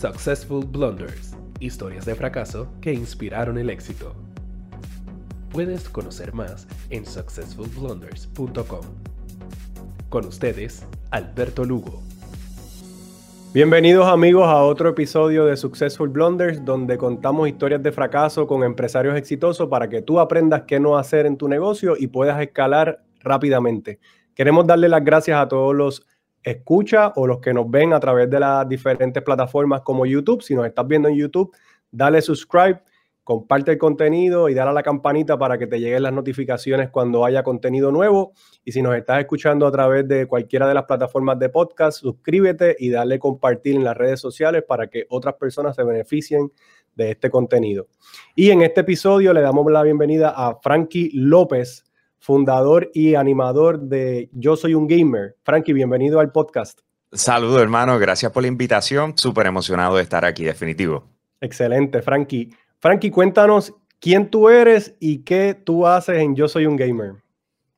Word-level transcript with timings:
Successful 0.00 0.64
Blunders, 0.64 1.36
historias 1.58 2.06
de 2.06 2.14
fracaso 2.14 2.72
que 2.80 2.90
inspiraron 2.90 3.58
el 3.58 3.68
éxito. 3.68 4.14
Puedes 5.52 5.90
conocer 5.90 6.32
más 6.32 6.66
en 6.88 7.04
successfulblunders.com. 7.04 8.80
Con 10.08 10.24
ustedes, 10.24 10.86
Alberto 11.10 11.66
Lugo. 11.66 12.00
Bienvenidos 13.52 14.06
amigos 14.06 14.48
a 14.48 14.62
otro 14.62 14.88
episodio 14.88 15.44
de 15.44 15.58
Successful 15.58 16.08
Blunders 16.08 16.64
donde 16.64 16.96
contamos 16.96 17.46
historias 17.46 17.82
de 17.82 17.92
fracaso 17.92 18.46
con 18.46 18.64
empresarios 18.64 19.18
exitosos 19.18 19.68
para 19.68 19.90
que 19.90 20.00
tú 20.00 20.18
aprendas 20.18 20.62
qué 20.66 20.80
no 20.80 20.96
hacer 20.96 21.26
en 21.26 21.36
tu 21.36 21.46
negocio 21.46 21.94
y 21.98 22.06
puedas 22.06 22.40
escalar 22.40 23.02
rápidamente. 23.18 24.00
Queremos 24.34 24.66
darle 24.66 24.88
las 24.88 25.04
gracias 25.04 25.38
a 25.38 25.46
todos 25.46 25.74
los 25.74 26.06
escucha 26.42 27.12
o 27.16 27.26
los 27.26 27.40
que 27.40 27.52
nos 27.52 27.70
ven 27.70 27.92
a 27.92 28.00
través 28.00 28.28
de 28.30 28.40
las 28.40 28.68
diferentes 28.68 29.22
plataformas 29.22 29.82
como 29.82 30.06
YouTube. 30.06 30.42
Si 30.42 30.54
nos 30.54 30.66
estás 30.66 30.86
viendo 30.86 31.08
en 31.08 31.16
YouTube, 31.16 31.54
dale 31.90 32.22
subscribe, 32.22 32.82
comparte 33.24 33.72
el 33.72 33.78
contenido 33.78 34.48
y 34.48 34.54
dale 34.54 34.70
a 34.70 34.72
la 34.72 34.82
campanita 34.82 35.38
para 35.38 35.58
que 35.58 35.66
te 35.66 35.78
lleguen 35.78 36.02
las 36.02 36.12
notificaciones 36.12 36.90
cuando 36.90 37.24
haya 37.24 37.42
contenido 37.42 37.92
nuevo. 37.92 38.32
Y 38.64 38.72
si 38.72 38.82
nos 38.82 38.96
estás 38.96 39.20
escuchando 39.20 39.66
a 39.66 39.72
través 39.72 40.08
de 40.08 40.26
cualquiera 40.26 40.66
de 40.66 40.74
las 40.74 40.84
plataformas 40.84 41.38
de 41.38 41.48
podcast, 41.48 41.98
suscríbete 41.98 42.76
y 42.78 42.90
dale 42.90 43.18
compartir 43.18 43.76
en 43.76 43.84
las 43.84 43.96
redes 43.96 44.20
sociales 44.20 44.64
para 44.66 44.88
que 44.88 45.06
otras 45.10 45.34
personas 45.34 45.76
se 45.76 45.84
beneficien 45.84 46.50
de 46.94 47.12
este 47.12 47.30
contenido. 47.30 47.88
Y 48.34 48.50
en 48.50 48.62
este 48.62 48.80
episodio 48.80 49.32
le 49.32 49.42
damos 49.42 49.70
la 49.70 49.82
bienvenida 49.82 50.30
a 50.30 50.58
Frankie 50.60 51.10
López, 51.14 51.84
fundador 52.20 52.90
y 52.94 53.14
animador 53.14 53.80
de 53.80 54.28
Yo 54.32 54.56
Soy 54.56 54.74
un 54.74 54.86
Gamer. 54.86 55.36
Frankie, 55.42 55.72
bienvenido 55.72 56.20
al 56.20 56.30
podcast. 56.30 56.80
Saludos, 57.12 57.60
hermano. 57.60 57.98
Gracias 57.98 58.30
por 58.30 58.42
la 58.42 58.48
invitación. 58.48 59.16
Súper 59.16 59.46
emocionado 59.46 59.96
de 59.96 60.02
estar 60.02 60.24
aquí, 60.24 60.44
definitivo. 60.44 61.08
Excelente, 61.40 62.02
Frankie. 62.02 62.54
Frankie, 62.78 63.10
cuéntanos 63.10 63.74
quién 63.98 64.30
tú 64.30 64.48
eres 64.48 64.94
y 65.00 65.18
qué 65.18 65.54
tú 65.54 65.86
haces 65.86 66.18
en 66.18 66.36
Yo 66.36 66.46
Soy 66.46 66.66
un 66.66 66.76
Gamer. 66.76 67.14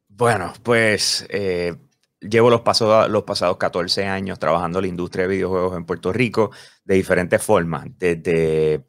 Bueno, 0.09 0.53
pues 0.63 1.27
eh, 1.31 1.75
llevo 2.21 2.51
los, 2.51 2.61
pasos, 2.61 3.09
los 3.09 3.23
pasados 3.23 3.57
14 3.57 4.05
años 4.07 4.39
trabajando 4.39 4.81
en 4.81 4.83
la 4.83 4.89
industria 4.89 5.27
de 5.27 5.35
videojuegos 5.35 5.77
en 5.77 5.85
Puerto 5.85 6.13
Rico 6.13 6.51
de 6.85 6.97
diferentes 6.97 7.43
formas, 7.43 7.87
desde 7.99 8.85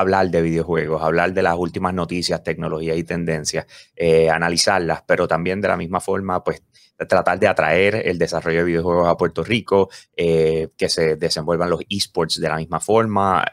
hablar 0.00 0.30
de 0.30 0.42
videojuegos, 0.42 1.02
hablar 1.02 1.32
de 1.32 1.42
las 1.42 1.56
últimas 1.56 1.94
noticias, 1.94 2.42
tecnologías 2.42 2.96
y 2.96 3.04
tendencias, 3.04 3.66
eh, 3.96 4.30
analizarlas, 4.30 5.02
pero 5.06 5.28
también 5.28 5.60
de 5.60 5.68
la 5.68 5.76
misma 5.76 6.00
forma, 6.00 6.42
pues 6.42 6.62
tratar 7.08 7.38
de 7.38 7.46
atraer 7.46 8.02
el 8.06 8.18
desarrollo 8.18 8.58
de 8.58 8.64
videojuegos 8.64 9.08
a 9.08 9.16
Puerto 9.16 9.44
Rico, 9.44 9.88
eh, 10.16 10.68
que 10.76 10.88
se 10.88 11.16
desenvuelvan 11.16 11.70
los 11.70 11.82
esports 11.88 12.40
de 12.40 12.48
la 12.48 12.56
misma 12.56 12.80
forma, 12.80 13.44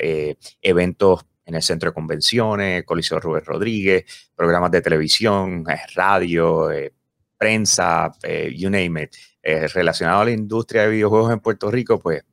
eventos 0.62 1.26
en 1.46 1.56
el 1.56 1.62
centro 1.62 1.90
de 1.90 1.94
convenciones, 1.94 2.84
Coliseo 2.84 3.20
Rubén 3.20 3.46
Rodríguez, 3.46 4.06
programas 4.36 4.72
de 4.72 4.82
televisión, 4.82 5.66
eh, 5.70 5.78
radio, 5.96 6.72
eh, 6.72 6.94
prensa, 7.38 8.12
eh, 8.24 8.52
you 8.56 8.70
name 8.70 9.04
it, 9.04 9.16
relacionado 9.74 10.22
a 10.22 10.26
la 10.26 10.32
industria 10.32 10.84
de 10.84 10.90
videojuegos 10.90 11.32
en 11.32 11.40
Puerto 11.40 11.70
Rico, 11.70 12.00
pues 12.00 12.24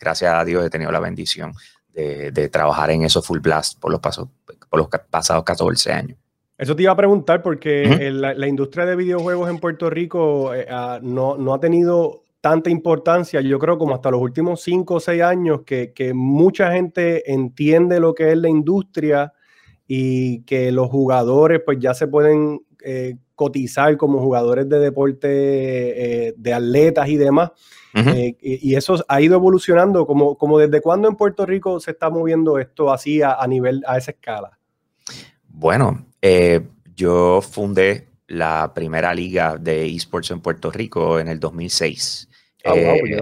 gracias 0.00 0.32
a 0.32 0.44
Dios 0.46 0.64
he 0.64 0.70
tenido 0.70 0.90
la 0.90 0.98
bendición 0.98 1.52
de, 1.98 2.48
trabajar 2.48 2.90
en 2.90 3.02
eso 3.02 3.22
full 3.22 3.40
blast 3.40 3.78
por 3.78 3.90
los, 3.90 4.00
pasos, 4.00 4.28
por 4.68 4.78
los 4.78 4.88
pasados 5.10 5.44
14 5.44 5.92
años. 5.92 6.18
Eso 6.56 6.74
te 6.74 6.82
iba 6.82 6.92
a 6.92 6.96
preguntar 6.96 7.42
porque 7.42 8.10
la, 8.12 8.48
industria 8.48 8.84
de 8.84 8.96
videojuegos 8.96 9.48
en 9.48 9.58
Puerto 9.58 9.90
Rico 9.90 10.50
ah, 10.70 10.98
no, 11.02 11.36
no, 11.36 11.54
ha 11.54 11.60
tenido 11.60 12.22
tanta 12.40 12.70
importancia, 12.70 13.40
yo 13.40 13.58
creo 13.58 13.78
como 13.78 13.94
hasta 13.94 14.10
los 14.10 14.20
últimos 14.20 14.62
cinco 14.62 14.94
o 14.94 15.00
seis 15.00 15.22
años, 15.22 15.62
que, 15.64 16.12
mucha 16.14 16.72
gente 16.72 17.30
entiende 17.32 18.00
lo 18.00 18.14
que 18.14 18.32
es 18.32 18.38
la 18.38 18.48
industria 18.48 19.32
y 19.86 20.42
que 20.42 20.70
los 20.70 20.88
jugadores 20.88 21.60
pues 21.64 21.78
ya 21.80 21.94
se 21.94 22.06
pueden 22.06 22.60
eh, 22.84 23.16
cotizar 23.34 23.96
como 23.96 24.20
jugadores 24.20 24.68
de 24.68 24.78
deporte, 24.78 25.28
eh, 26.28 26.34
de 26.36 26.52
atletas 26.52 27.08
y 27.08 27.16
demás. 27.16 27.50
Eh, 27.94 28.36
y, 28.40 28.76
eso 28.76 29.04
ha 29.08 29.20
ido 29.20 29.34
evolucionando, 29.34 30.06
como, 30.06 30.38
como 30.38 30.58
desde 30.58 30.80
cuándo 30.80 31.08
en 31.08 31.16
Puerto 31.16 31.44
Rico 31.44 31.80
se 31.80 31.90
está 31.90 32.10
moviendo 32.10 32.58
esto 32.58 32.92
así 32.92 33.22
a, 33.22 33.44
nivel, 33.48 33.82
a 33.88 33.98
esa 33.98 34.12
escala. 34.12 34.56
Bueno, 35.48 36.06
yo 36.94 37.40
fundé 37.40 38.06
la 38.28 38.72
primera 38.74 39.12
liga 39.14 39.56
de 39.56 39.86
esports 39.86 40.30
en 40.30 40.40
Puerto 40.40 40.70
Rico 40.70 41.18
en 41.18 41.28
el 41.28 41.40
2006. 41.40 42.28
Ah, 42.64 42.74
eh, 42.76 43.20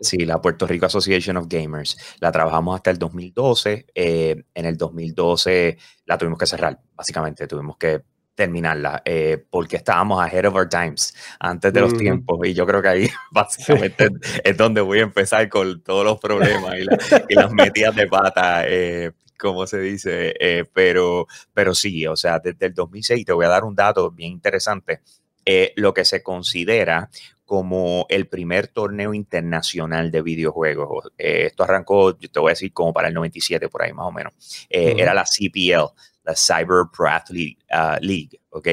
sí, 0.00 0.18
la 0.18 0.40
Puerto 0.40 0.66
Rico 0.66 0.86
Association 0.86 1.36
of 1.36 1.46
Gamers. 1.48 1.96
La 2.20 2.32
trabajamos 2.32 2.76
hasta 2.76 2.90
el 2.90 2.98
2012. 2.98 3.86
Eh, 3.94 4.44
en 4.54 4.64
el 4.64 4.76
2012 4.76 5.76
la 6.06 6.18
tuvimos 6.18 6.38
que 6.38 6.46
cerrar, 6.46 6.80
básicamente. 6.94 7.46
Tuvimos 7.46 7.76
que 7.76 8.02
terminarla 8.36 9.02
eh, 9.04 9.44
porque 9.50 9.76
estábamos 9.76 10.24
ahead 10.24 10.44
of 10.44 10.54
our 10.54 10.68
times, 10.68 11.12
antes 11.40 11.72
de 11.72 11.80
los 11.80 11.96
tiempos. 11.96 12.38
Y 12.46 12.54
yo 12.54 12.64
creo 12.66 12.80
que 12.80 12.88
ahí 12.88 13.08
básicamente 13.32 14.08
es 14.44 14.56
donde 14.56 14.80
voy 14.80 15.00
a 15.00 15.02
empezar 15.02 15.48
con 15.48 15.82
todos 15.82 16.04
los 16.04 16.20
problemas 16.20 16.76
y, 16.78 17.34
las 17.34 17.50
metidas 17.50 17.96
de 17.96 18.06
pata. 18.06 18.64
como 19.36 19.66
se 19.66 19.80
dice, 19.80 20.34
pero, 20.72 21.26
pero 21.52 21.74
sí, 21.74 22.06
o 22.06 22.14
sea, 22.14 22.38
desde 22.38 22.66
el 22.66 22.74
2006, 22.74 23.26
te 23.26 23.32
voy 23.32 23.46
a 23.46 23.48
dar 23.48 23.64
un 23.64 23.74
dato 23.74 24.12
bien 24.12 24.30
interesante, 24.32 25.00
lo 25.74 25.92
que 25.92 26.04
se 26.04 26.22
considera 26.22 27.10
como 27.46 28.06
el 28.08 28.26
primer 28.26 28.66
torneo 28.66 29.14
internacional 29.14 30.10
de 30.10 30.20
videojuegos. 30.20 31.12
Eh, 31.16 31.44
esto 31.46 31.62
arrancó, 31.62 32.14
te 32.16 32.40
voy 32.40 32.50
a 32.50 32.52
decir, 32.52 32.72
como 32.72 32.92
para 32.92 33.08
el 33.08 33.14
97, 33.14 33.68
por 33.68 33.82
ahí 33.82 33.92
más 33.92 34.06
o 34.06 34.12
menos. 34.12 34.32
Eh, 34.68 34.96
era 34.98 35.14
la 35.14 35.24
CPL, 35.24 35.94
la 36.26 36.34
Cyber 36.34 36.84
Pro 36.94 37.08
Athlete 37.08 37.58
uh, 37.70 38.04
League, 38.04 38.40
¿ok? 38.50 38.68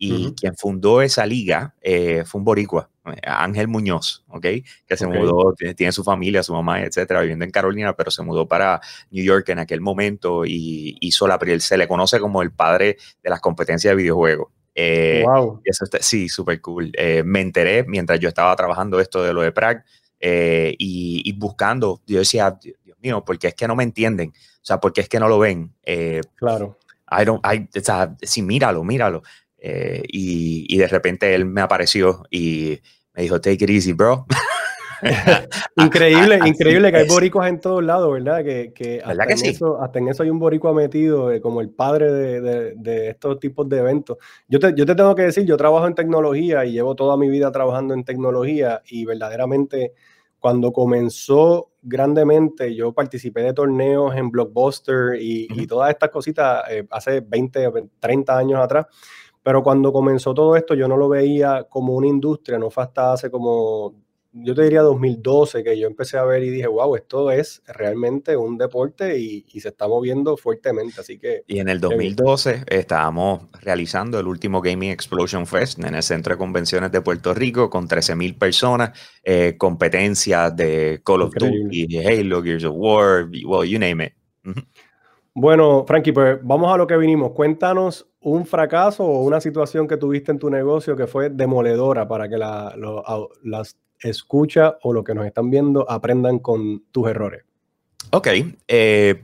Y 0.00 0.32
quien 0.34 0.54
fundó 0.54 1.02
esa 1.02 1.26
liga 1.26 1.74
eh, 1.80 2.22
fue 2.24 2.38
un 2.38 2.44
boricua, 2.44 2.88
Ángel 3.24 3.66
Muñoz, 3.66 4.24
¿ok? 4.28 4.46
Que 4.86 4.96
se 4.96 5.08
mudó, 5.08 5.54
tiene, 5.76 5.90
su 5.90 6.04
familia, 6.04 6.44
su 6.44 6.52
mamá, 6.52 6.82
etcétera, 6.82 7.20
viviendo 7.20 7.44
en 7.44 7.50
Carolina, 7.50 7.94
pero 7.94 8.12
se 8.12 8.22
mudó 8.22 8.46
para 8.46 8.80
New 9.10 9.24
York 9.24 9.48
en 9.48 9.58
aquel 9.58 9.80
momento 9.80 10.44
y 10.46 10.96
hizo 11.00 11.26
la, 11.26 11.36
se 11.58 11.76
le 11.76 11.88
conoce 11.88 12.20
como 12.20 12.42
el 12.42 12.52
padre 12.52 12.96
de 13.24 13.30
las 13.30 13.40
competencias 13.40 13.90
de 13.90 13.96
videojuegos. 13.96 14.48
Eh, 14.80 15.24
wow. 15.26 15.60
Eso 15.64 15.86
sí, 16.00 16.28
súper 16.28 16.60
cool. 16.60 16.92
Eh, 16.94 17.24
me 17.24 17.40
enteré 17.40 17.82
mientras 17.82 18.20
yo 18.20 18.28
estaba 18.28 18.54
trabajando 18.54 19.00
esto 19.00 19.24
de 19.24 19.32
lo 19.32 19.42
de 19.42 19.50
Prague 19.50 19.82
eh, 20.20 20.76
y, 20.78 21.32
buscando, 21.32 22.00
yo 22.06 22.20
decía, 22.20 22.56
Dios 22.60 22.98
mío, 23.02 23.24
¿por 23.24 23.36
qué 23.40 23.48
es 23.48 23.54
que 23.54 23.66
no 23.66 23.74
me 23.74 23.82
entienden? 23.82 24.28
O 24.28 24.64
sea, 24.68 24.78
¿por 24.78 24.92
qué 24.92 25.00
es 25.00 25.08
que 25.08 25.18
no 25.18 25.26
lo 25.26 25.40
ven? 25.40 25.74
claro. 26.36 26.78
I 27.10 27.24
don't, 27.24 27.44
I, 27.44 27.68
o 27.78 27.82
sea, 27.82 28.14
sí, 28.22 28.42
míralo, 28.42 28.84
míralo. 28.84 29.22
Y, 29.60 30.66
y, 30.68 30.78
de 30.78 30.86
repente 30.86 31.34
él 31.34 31.44
me 31.44 31.60
apareció 31.60 32.22
y 32.30 32.80
me 33.12 33.22
dijo, 33.22 33.40
take 33.40 33.64
it 33.64 33.70
easy, 33.70 33.92
bro. 33.92 34.24
increíble, 35.76 36.38
increíble 36.46 36.90
que 36.90 36.98
hay 36.98 37.08
boricuas 37.08 37.48
en 37.48 37.60
todos 37.60 37.82
lados, 37.84 38.12
¿verdad? 38.12 38.44
Que, 38.44 39.02
hasta, 39.04 39.24
en 39.24 39.46
eso, 39.46 39.80
hasta, 39.82 39.98
en 39.98 40.08
eso, 40.08 40.22
hay 40.22 40.30
un 40.30 40.38
boricua 40.38 40.72
metido 40.72 41.32
eh, 41.32 41.40
como 41.40 41.60
el 41.60 41.70
padre 41.70 42.12
de, 42.12 43.08
estos 43.08 43.38
tipos 43.38 43.68
de 43.68 43.78
eventos. 43.78 44.18
Yo 44.48 44.58
te, 44.58 44.74
yo 44.74 44.86
te 44.86 44.94
tengo 44.94 45.14
que 45.14 45.22
decir, 45.22 45.44
yo 45.44 45.56
trabajo 45.56 45.86
en 45.86 45.94
tecnología 45.94 46.64
y 46.64 46.72
llevo 46.72 46.94
toda 46.94 47.16
mi 47.16 47.28
vida 47.28 47.50
trabajando 47.52 47.94
en 47.94 48.04
tecnología 48.04 48.82
y 48.86 49.04
verdaderamente 49.04 49.92
cuando 50.38 50.72
comenzó 50.72 51.70
grandemente, 51.82 52.74
yo 52.74 52.92
participé 52.92 53.42
de 53.42 53.52
torneos 53.52 54.14
en 54.14 54.30
Blockbuster 54.30 55.20
y, 55.20 55.66
todas 55.66 55.90
estas 55.90 56.10
cositas 56.10 56.64
eh, 56.70 56.86
hace 56.90 57.20
20, 57.20 57.70
30 57.98 58.38
años 58.38 58.60
atrás. 58.60 58.86
Pero 59.42 59.62
cuando 59.62 59.92
comenzó 59.92 60.34
todo 60.34 60.56
esto, 60.56 60.74
yo 60.74 60.88
no 60.88 60.96
lo 60.96 61.08
veía 61.08 61.64
como 61.64 61.94
una 61.94 62.06
industria, 62.06 62.58
no 62.58 62.70
fue 62.70 62.84
hasta 62.84 63.12
hace 63.12 63.30
como 63.30 63.94
yo 64.42 64.54
te 64.54 64.62
diría 64.62 64.82
2012 64.82 65.64
que 65.64 65.78
yo 65.78 65.86
empecé 65.86 66.18
a 66.18 66.24
ver 66.24 66.42
y 66.42 66.50
dije, 66.50 66.66
wow, 66.66 66.94
esto 66.96 67.30
es 67.30 67.62
realmente 67.66 68.36
un 68.36 68.58
deporte 68.58 69.18
y, 69.18 69.44
se 69.58 69.68
está 69.68 69.88
moviendo 69.88 70.36
fuertemente, 70.36 71.00
así 71.00 71.18
que... 71.18 71.42
Y 71.48 71.58
en 71.58 71.68
el 71.68 71.80
2012 71.80 72.62
estábamos 72.68 73.48
realizando 73.60 74.20
el 74.20 74.28
último 74.28 74.60
Gaming 74.60 74.90
Explosion 74.90 75.46
Fest 75.46 75.80
en 75.84 75.96
el 75.96 76.02
Centro 76.02 76.34
de 76.34 76.38
Convenciones 76.38 76.92
de 76.92 77.00
Puerto 77.00 77.34
Rico 77.34 77.68
con 77.68 77.88
13.000 77.88 78.38
personas, 78.38 78.96
eh, 79.24 79.56
competencias 79.58 80.54
de 80.54 81.00
Call 81.04 81.22
of 81.22 81.34
Duty, 81.34 81.98
Halo, 82.06 82.42
Gears 82.42 82.64
of 82.64 82.74
War, 82.76 83.28
well, 83.44 83.68
you 83.68 83.78
name 83.78 84.04
it. 84.04 84.12
Bueno, 85.40 85.84
Frankie, 85.86 86.10
pues 86.10 86.40
vamos 86.42 86.72
a 86.72 86.76
lo 86.76 86.86
que 86.88 86.96
vinimos. 86.96 87.30
Cuéntanos 87.30 88.08
un 88.20 88.44
fracaso 88.44 89.04
o 89.04 89.22
una 89.22 89.40
situación 89.40 89.86
que 89.86 89.96
tuviste 89.96 90.32
en 90.32 90.38
tu 90.40 90.50
negocio 90.50 90.96
que 90.96 91.06
fue 91.06 91.30
demoledora 91.30 92.08
para 92.08 92.28
que 92.28 92.36
la, 92.36 92.74
las 93.44 93.78
escucha 94.00 94.78
o 94.82 94.92
lo 94.92 95.04
que 95.04 95.14
nos 95.14 95.26
están 95.26 95.50
viendo 95.50 95.90
aprendan 95.90 96.38
con 96.38 96.84
tus 96.90 97.08
errores. 97.08 97.44
Ok. 98.10 98.28
Eh, 98.66 99.22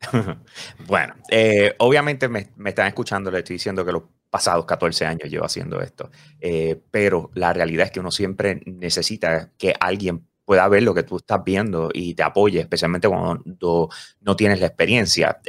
bueno, 0.86 1.14
eh, 1.30 1.74
obviamente 1.78 2.28
me, 2.28 2.50
están 2.66 2.86
escuchando, 2.86 3.30
le 3.30 3.38
estoy 3.38 3.54
diciendo 3.54 3.84
que 3.84 3.92
los 3.92 4.02
pasados 4.30 4.64
14 4.66 5.06
años 5.06 5.30
llevo 5.30 5.44
haciendo 5.44 5.80
esto, 5.80 6.10
eh, 6.40 6.80
pero 6.90 7.30
la 7.34 7.52
realidad 7.52 7.86
es 7.86 7.92
que 7.92 8.00
uno 8.00 8.10
siempre 8.10 8.60
necesita 8.66 9.50
que 9.56 9.74
alguien 9.78 10.26
pueda 10.44 10.68
ver 10.68 10.82
lo 10.82 10.94
que 10.94 11.02
tú 11.02 11.16
estás 11.16 11.42
viendo 11.44 11.90
y 11.92 12.14
te 12.14 12.22
apoye, 12.22 12.60
especialmente 12.60 13.08
cuando 13.08 13.88
no 14.20 14.36
tienes 14.36 14.60
la 14.60 14.66
experiencia. 14.66 15.40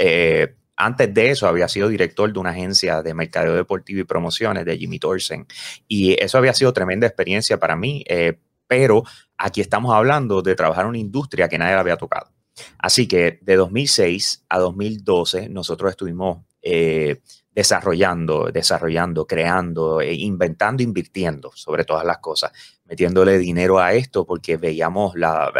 Antes 0.80 1.14
de 1.14 1.30
eso 1.30 1.48
había 1.48 1.68
sido 1.68 1.90
director 1.90 2.32
de 2.32 2.40
una 2.40 2.52
agencia 2.52 3.04
de 3.04 3.14
mercadeo 3.14 3.54
deportivo 3.54 4.00
y 4.00 4.06
promociones 4.06 4.66
de 4.66 4.78
Jimmy 4.78 4.98
Thorsen 4.98 5.46
y 5.88 6.22
eso 6.24 6.38
había 6.38 6.54
sido 6.54 6.72
tremenda 6.72 7.06
experiencia 7.06 7.60
para 7.60 7.76
mí, 7.76 8.04
eh, 8.08 8.40
pero 8.66 9.04
aquí 9.38 9.62
estamos 9.62 9.94
hablando 9.94 10.42
de 10.42 10.56
trabajar 10.56 10.86
en 10.86 10.90
una 10.90 10.98
industria 10.98 11.50
que 11.50 11.58
nadie 11.58 11.74
había 11.74 11.98
tocado. 11.98 12.32
Así 12.78 13.08
que 13.08 13.40
de 13.42 13.56
2006 13.58 14.46
a 14.48 14.60
2012 14.60 15.50
nosotros 15.50 15.92
estuvimos 15.92 16.40
eh, 16.62 17.22
desarrollando, 17.52 18.52
desarrollando, 18.52 19.28
creando, 19.28 20.00
e 20.00 20.14
inventando, 20.14 20.82
invirtiendo 20.82 21.52
sobre 21.54 21.84
todas 21.84 22.06
las 22.06 22.20
cosas, 22.20 22.52
metiéndole 22.86 23.38
dinero 23.38 23.80
a 23.80 23.94
esto 23.94 24.26
porque 24.26 24.56
veíamos 24.56 25.16
la, 25.16 25.52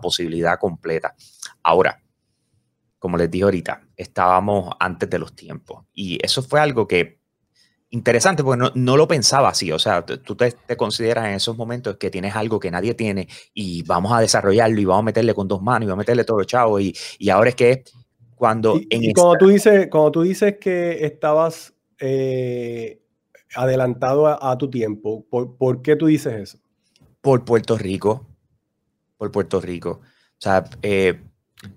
posibilidad 0.00 0.58
completa. 0.60 1.14
Ahora, 1.64 2.00
como 3.00 3.16
les 3.16 3.28
dije 3.28 3.44
ahorita, 3.44 3.82
estábamos 3.96 4.72
antes 4.78 5.10
de 5.10 5.18
los 5.18 5.34
tiempos 5.34 5.86
y 5.92 6.24
eso 6.24 6.42
fue 6.42 6.60
algo 6.60 6.86
que 6.86 7.18
interesante 7.90 8.44
porque 8.44 8.70
no, 8.72 8.96
lo 8.96 9.08
pensaba 9.08 9.48
así. 9.48 9.72
O 9.72 9.78
sea, 9.78 10.04
tú 10.04 10.36
te, 10.36 10.54
consideras 10.76 11.26
en 11.26 11.34
esos 11.34 11.56
momentos 11.56 11.96
que 11.96 12.08
tienes 12.08 12.36
algo 12.36 12.60
que 12.60 12.70
nadie 12.70 12.94
tiene 12.94 13.26
y 13.52 13.82
vamos 13.82 14.12
a 14.12 14.20
desarrollarlo 14.20 14.80
y 14.80 14.84
vamos 14.84 15.00
a 15.00 15.06
meterle 15.06 15.34
con 15.34 15.48
dos 15.48 15.60
manos 15.60 15.86
y 15.86 15.88
vamos 15.88 15.98
a 15.98 16.04
meterle 16.04 16.24
todo 16.24 16.38
los 16.38 16.46
chavos 16.46 16.80
y, 16.80 16.94
y 17.18 17.30
ahora 17.30 17.50
es 17.50 17.56
que 17.56 17.82
cuando, 18.36 18.76
y, 18.78 19.12
cuando, 19.12 19.36
tú 19.36 19.48
dices, 19.48 19.88
cuando 19.90 20.12
tú 20.12 20.22
dices 20.22 20.56
que 20.58 21.04
estabas 21.04 21.74
eh, 21.98 23.02
adelantado 23.54 24.26
a, 24.26 24.56
tu 24.56 24.70
tiempo, 24.70 25.26
¿por, 25.28 25.82
qué 25.82 25.94
tú 25.94 26.06
dices 26.06 26.32
eso? 26.34 26.58
Por 27.20 27.44
Puerto 27.44 27.76
Rico. 27.76 28.26
Por 29.18 29.30
Puerto 29.30 29.60
Rico. 29.60 30.00
O 30.00 30.38
sea, 30.38 30.64
eh, 30.80 31.20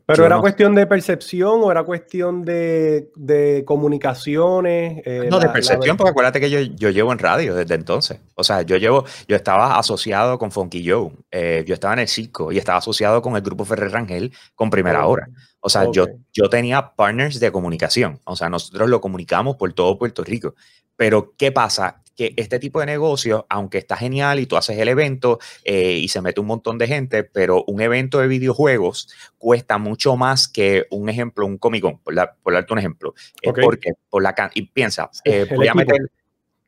¿Pero 0.06 0.26
era 0.26 0.40
cuestión 0.40 0.76
de 0.76 0.88
percepción 0.88 1.62
o 1.62 1.72
era 1.72 1.84
cuestión 1.84 2.44
de, 2.44 3.64
comunicaciones? 3.66 5.02
Eh, 5.06 5.28
no, 5.30 5.40
de 5.40 5.50
percepción, 5.50 5.98
porque 5.98 6.12
acuérdate 6.12 6.40
que 6.40 6.50
yo, 6.50 6.60
yo, 6.60 6.90
llevo 6.90 7.12
en 7.12 7.20
radio 7.20 7.54
desde 7.56 7.76
entonces. 7.76 8.20
O 8.36 8.44
sea, 8.44 8.62
yo 8.62 8.78
llevo, 8.78 9.06
yo 9.28 9.36
estaba 9.36 9.78
asociado 9.78 10.40
con 10.40 10.52
Funky 10.52 10.90
Joe, 10.90 11.12
eh, 11.32 11.64
yo 11.68 11.74
estaba 11.74 11.94
en 11.94 12.00
el 12.00 12.08
circo 12.08 12.52
y 12.52 12.58
estaba 12.58 12.78
asociado 12.78 13.22
con 13.22 13.36
el 13.36 13.42
grupo 13.42 13.66
Ferrer 13.66 13.92
Rangel 13.92 14.32
con 14.56 14.70
Primera 14.70 15.06
Hora. 15.06 15.28
O 15.60 15.70
sea, 15.70 15.90
yo, 15.92 16.08
yo 16.32 16.50
tenía 16.50 16.94
partners 16.96 17.40
de 17.40 17.52
comunicación. 17.52 18.20
O 18.26 18.36
sea, 18.36 18.50
nosotros 18.50 18.90
lo 18.90 19.00
comunicamos 19.00 19.56
por 19.56 19.72
todo 19.74 19.98
Puerto 19.98 20.24
Rico. 20.24 20.56
Pero, 20.96 21.34
¿qué 21.38 21.52
pasa? 21.52 22.03
Que 22.16 22.34
este 22.38 22.60
tipo 22.60 22.80
de 22.80 22.86
negocio, 22.86 23.46
aunque 23.50 23.80
está 23.80 23.98
genial 23.98 24.40
y 24.40 24.46
tú 24.46 24.58
haces 24.58 24.78
el 24.78 24.88
evento 24.88 25.40
eh, 25.64 25.94
y 25.94 26.08
se 26.08 26.22
mete 26.22 26.40
un 26.40 26.48
montón 26.48 26.78
de 26.78 26.88
gente, 26.88 27.24
pero 27.24 27.64
un 27.66 27.82
evento 27.82 28.20
de 28.20 28.28
videojuegos 28.28 29.10
cuesta 29.38 29.78
mucho 29.78 30.16
más 30.16 30.48
que 30.48 30.86
un 30.92 31.10
ejemplo, 31.10 31.46
un 31.46 31.58
Comic 31.58 31.82
Con, 31.82 32.00
por, 32.00 32.16
darte 32.16 32.74
un 32.74 32.80
ejemplo. 32.80 33.14
Porque 33.62 33.94
por 34.10 34.22
la 34.22 34.34
y 34.54 34.64
piensa, 34.68 35.10
eh, 35.26 35.48
voy 35.56 35.68
a 35.68 35.74
meter, 35.74 36.12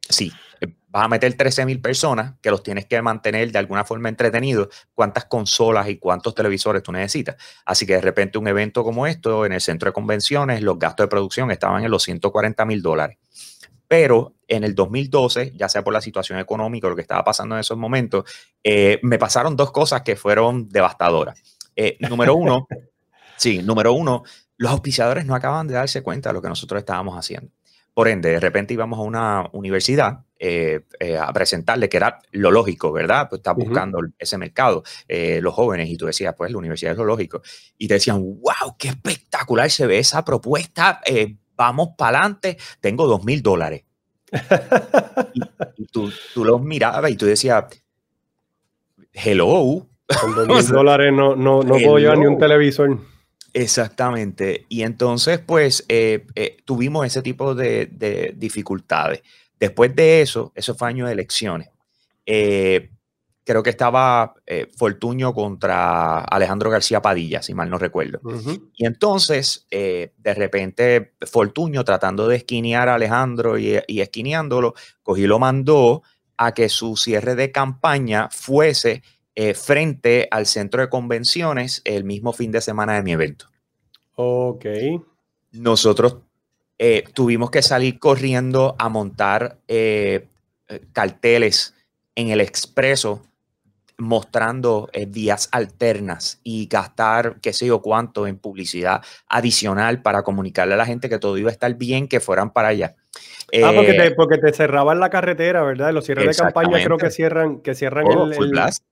sí, 0.07 0.31
eh, 0.61 0.67
vas 0.87 1.05
a 1.05 1.07
meter 1.07 1.35
13 1.35 1.65
mil 1.65 1.81
personas 1.81 2.33
que 2.41 2.49
los 2.49 2.63
tienes 2.63 2.85
que 2.85 3.01
mantener 3.01 3.51
de 3.51 3.59
alguna 3.59 3.83
forma 3.83 4.09
entretenidos, 4.09 4.69
cuántas 4.93 5.25
consolas 5.25 5.87
y 5.89 5.97
cuántos 5.97 6.33
televisores 6.33 6.83
tú 6.83 6.91
necesitas. 6.91 7.35
Así 7.65 7.85
que 7.85 7.93
de 7.93 8.01
repente 8.01 8.37
un 8.37 8.47
evento 8.47 8.83
como 8.83 9.05
esto 9.07 9.45
en 9.45 9.53
el 9.53 9.61
centro 9.61 9.89
de 9.89 9.93
convenciones, 9.93 10.61
los 10.61 10.79
gastos 10.79 11.05
de 11.05 11.09
producción 11.09 11.51
estaban 11.51 11.83
en 11.83 11.91
los 11.91 12.03
140 12.03 12.65
mil 12.65 12.81
dólares. 12.81 13.17
Pero 13.87 14.35
en 14.47 14.63
el 14.63 14.75
2012, 14.75 15.53
ya 15.55 15.69
sea 15.69 15.83
por 15.83 15.93
la 15.93 16.01
situación 16.01 16.39
económica 16.39 16.87
o 16.87 16.89
lo 16.89 16.95
que 16.95 17.01
estaba 17.01 17.23
pasando 17.23 17.55
en 17.55 17.61
esos 17.61 17.77
momentos, 17.77 18.25
eh, 18.63 18.99
me 19.03 19.17
pasaron 19.17 19.55
dos 19.55 19.71
cosas 19.71 20.01
que 20.01 20.15
fueron 20.15 20.69
devastadoras. 20.69 21.41
Eh, 21.75 21.97
número 22.09 22.35
uno, 22.35 22.67
sí, 23.37 23.61
número 23.61 23.93
uno, 23.93 24.23
los 24.57 24.71
auspiciadores 24.71 25.25
no 25.25 25.35
acaban 25.35 25.67
de 25.67 25.75
darse 25.75 26.01
cuenta 26.03 26.29
de 26.29 26.33
lo 26.33 26.41
que 26.41 26.49
nosotros 26.49 26.79
estábamos 26.79 27.17
haciendo. 27.17 27.51
Por 27.93 28.09
ende, 28.09 28.29
de 28.29 28.39
repente 28.41 28.73
íbamos 28.73 28.99
a 28.99 29.03
una 29.03 29.49
universidad 29.53 30.19
eh, 30.37 30.81
a 31.17 31.31
presentarle 31.31 31.87
que 31.87 31.95
era 31.95 32.19
lo 32.31 32.51
lógico, 32.51 32.91
¿verdad? 32.91 33.29
Pues 33.29 33.39
estás 33.39 33.55
buscando 33.55 33.99
ese 34.19 34.37
mercado, 34.37 34.83
los 35.07 35.53
jóvenes, 35.53 35.89
y 35.89 35.95
tú 35.95 36.05
decías, 36.05 36.35
pues 36.37 36.51
la 36.51 36.57
universidad 36.57 36.91
es 36.91 36.97
lo 36.97 37.05
lógico. 37.05 37.41
Y 37.77 37.87
te 37.87 37.93
decían, 37.93 38.17
wow, 38.19 38.75
qué 38.77 38.89
espectacular 38.89 39.71
se 39.71 39.87
ve 39.87 39.99
esa 39.99 40.25
propuesta, 40.25 40.99
vamos 41.55 41.89
para 41.97 42.19
adelante, 42.19 42.57
tengo 42.79 43.07
dos 43.07 43.23
mil 43.23 43.41
dólares. 43.41 43.83
y, 45.77 45.85
tú, 45.85 46.11
los 46.35 46.61
mirabas 46.61 47.11
y 47.11 47.15
tú 47.15 47.25
decías, 47.25 47.65
hello. 49.13 49.87
Con 50.21 50.35
dos 50.35 50.47
mil 50.47 50.67
dólares 50.67 51.13
no, 51.13 51.35
no, 51.35 51.61
no 51.63 51.75
puedo 51.75 51.97
llevar 51.97 52.17
ni 52.17 52.25
un 52.25 52.37
televisor. 52.37 52.97
Exactamente. 53.53 54.65
Y 54.67 54.83
entonces, 54.83 55.39
pues, 55.39 55.85
eh, 55.87 56.25
eh, 56.35 56.57
tuvimos 56.65 57.05
ese 57.05 57.21
tipo 57.21 57.55
de, 57.55 57.85
de, 57.85 58.33
dificultades. 58.35 59.21
Después 59.57 59.95
de 59.95 60.21
eso, 60.21 60.51
eso 60.55 60.75
fue 60.75 60.89
año 60.89 61.05
de 61.05 61.13
elecciones. 61.13 61.69
Eh, 62.25 62.89
creo 63.45 63.61
que 63.63 63.69
estaba 63.69 64.33
eh, 64.47 64.67
Fortuño 64.75 65.33
contra 65.33 66.19
Alejandro 66.19 66.71
García 66.71 67.01
Padilla, 67.01 67.43
si 67.43 67.53
mal 67.53 67.69
no 67.69 67.77
recuerdo. 67.77 68.19
Y 68.75 68.85
entonces, 68.85 69.67
eh, 69.69 70.13
de 70.17 70.33
repente, 70.33 71.13
Fortuño, 71.21 71.85
tratando 71.85 72.27
de 72.27 72.37
esquinear 72.37 72.89
a 72.89 72.95
Alejandro 72.95 73.57
y, 73.57 73.79
esquineándolo, 73.87 74.73
cogí 75.03 75.23
y 75.23 75.27
lo 75.27 75.39
mandó 75.39 76.01
a 76.37 76.53
que 76.53 76.67
su 76.67 76.97
cierre 76.97 77.35
de 77.35 77.51
campaña 77.51 78.29
fuese 78.31 79.03
eh, 79.35 79.53
frente 79.53 80.27
al 80.31 80.47
centro 80.47 80.81
de 80.81 80.89
convenciones 80.89 81.81
el 81.85 82.03
mismo 82.03 82.33
fin 82.33 82.51
de 82.51 82.61
semana 82.61 82.95
de 82.95 83.03
mi 83.03 83.13
evento. 83.13 83.45
Ok. 84.15 84.65
Nosotros 85.51 86.17
tuvimos 87.13 87.51
que 87.51 87.61
salir 87.61 87.99
corriendo 87.99 88.75
a 88.77 88.89
montar 88.89 89.59
carteles 90.91 91.73
en 92.15 92.29
el 92.29 92.41
expreso 92.41 93.21
mostrando 93.97 94.89
eh, 94.93 95.05
vías 95.05 95.49
alternas 95.51 96.39
y 96.43 96.67
gastar 96.67 97.37
qué 97.41 97.53
sé 97.53 97.67
yo 97.67 97.81
cuánto 97.81 98.27
en 98.27 98.37
publicidad 98.37 99.01
adicional 99.27 100.01
para 100.01 100.23
comunicarle 100.23 100.73
a 100.73 100.77
la 100.77 100.85
gente 100.85 101.09
que 101.09 101.19
todo 101.19 101.37
iba 101.37 101.49
a 101.49 101.53
estar 101.53 101.73
bien, 101.75 102.07
que 102.07 102.19
fueran 102.19 102.51
para 102.51 102.69
allá. 102.69 102.95
ah, 103.63 103.71
porque 103.75 103.93
te, 103.93 104.07
eh, 104.07 104.11
porque 104.11 104.37
te 104.37 104.53
cerraban 104.53 104.99
la 104.99 105.09
carretera, 105.09 105.63
¿verdad? 105.63 105.93
Los 105.93 106.05
cierres 106.05 106.37
de 106.37 106.43
campaña 106.43 106.83
creo 106.83 106.97
que 106.97 107.11
cierran, 107.11 107.61
que 107.61 107.75
cierran 107.75 108.05
el, 108.07 108.33
el... 108.33 108.49
Blast. 108.49 108.83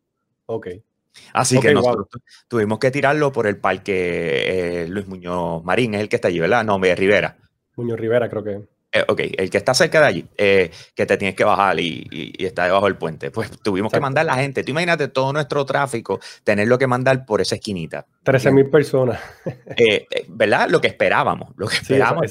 Ok. 0.46 0.68
Así 1.34 1.60
que 1.60 1.74
nosotros 1.74 2.08
tuvimos 2.48 2.80
que 2.80 2.92
tirarlo 2.92 3.32
por 3.32 3.46
el 3.48 3.58
parque 3.58 4.84
eh, 4.84 4.88
Luis 4.88 5.08
Muñoz 5.08 5.64
Marín, 5.64 5.94
es 5.94 6.02
el 6.02 6.10
que 6.10 6.16
está 6.16 6.30
allí, 6.30 6.40
¿verdad? 6.40 6.64
No, 6.64 6.80
Rivera. 6.80 7.38
Muñoz 7.76 8.00
Rivera, 8.00 8.30
creo 8.30 8.44
que. 8.44 8.73
Eh, 8.96 9.04
ok, 9.08 9.22
el 9.40 9.50
que 9.50 9.58
está 9.58 9.74
cerca 9.74 10.02
de 10.02 10.06
allí, 10.06 10.26
eh, 10.38 10.70
que 10.94 11.08
te 11.08 11.18
tienes 11.18 11.36
que 11.36 11.44
bajar 11.44 11.80
y, 11.80 12.36
está 12.38 12.66
debajo 12.66 12.86
del 12.86 12.96
puente, 12.96 13.32
pues 13.32 13.50
tuvimos 13.60 13.92
que 13.92 14.00
mandar 14.00 14.24
la 14.24 14.36
gente. 14.36 14.64
Tú 14.64 14.70
imagínate 14.70 15.08
todo 15.08 15.34
nuestro 15.34 15.66
tráfico, 15.66 16.20
tenerlo 16.44 16.78
que 16.78 16.86
mandar 16.86 17.26
por 17.26 17.42
esa 17.42 17.56
esquinita. 17.56 18.06
13 18.22 18.52
mil 18.52 18.70
personas. 18.70 19.20
Eh, 19.76 20.06
¿Verdad? 20.28 20.70
Lo 20.70 20.80
que 20.80 20.88
esperábamos, 20.88 21.50
lo 21.58 21.68
que 21.68 21.78
esperábamos, 21.78 22.28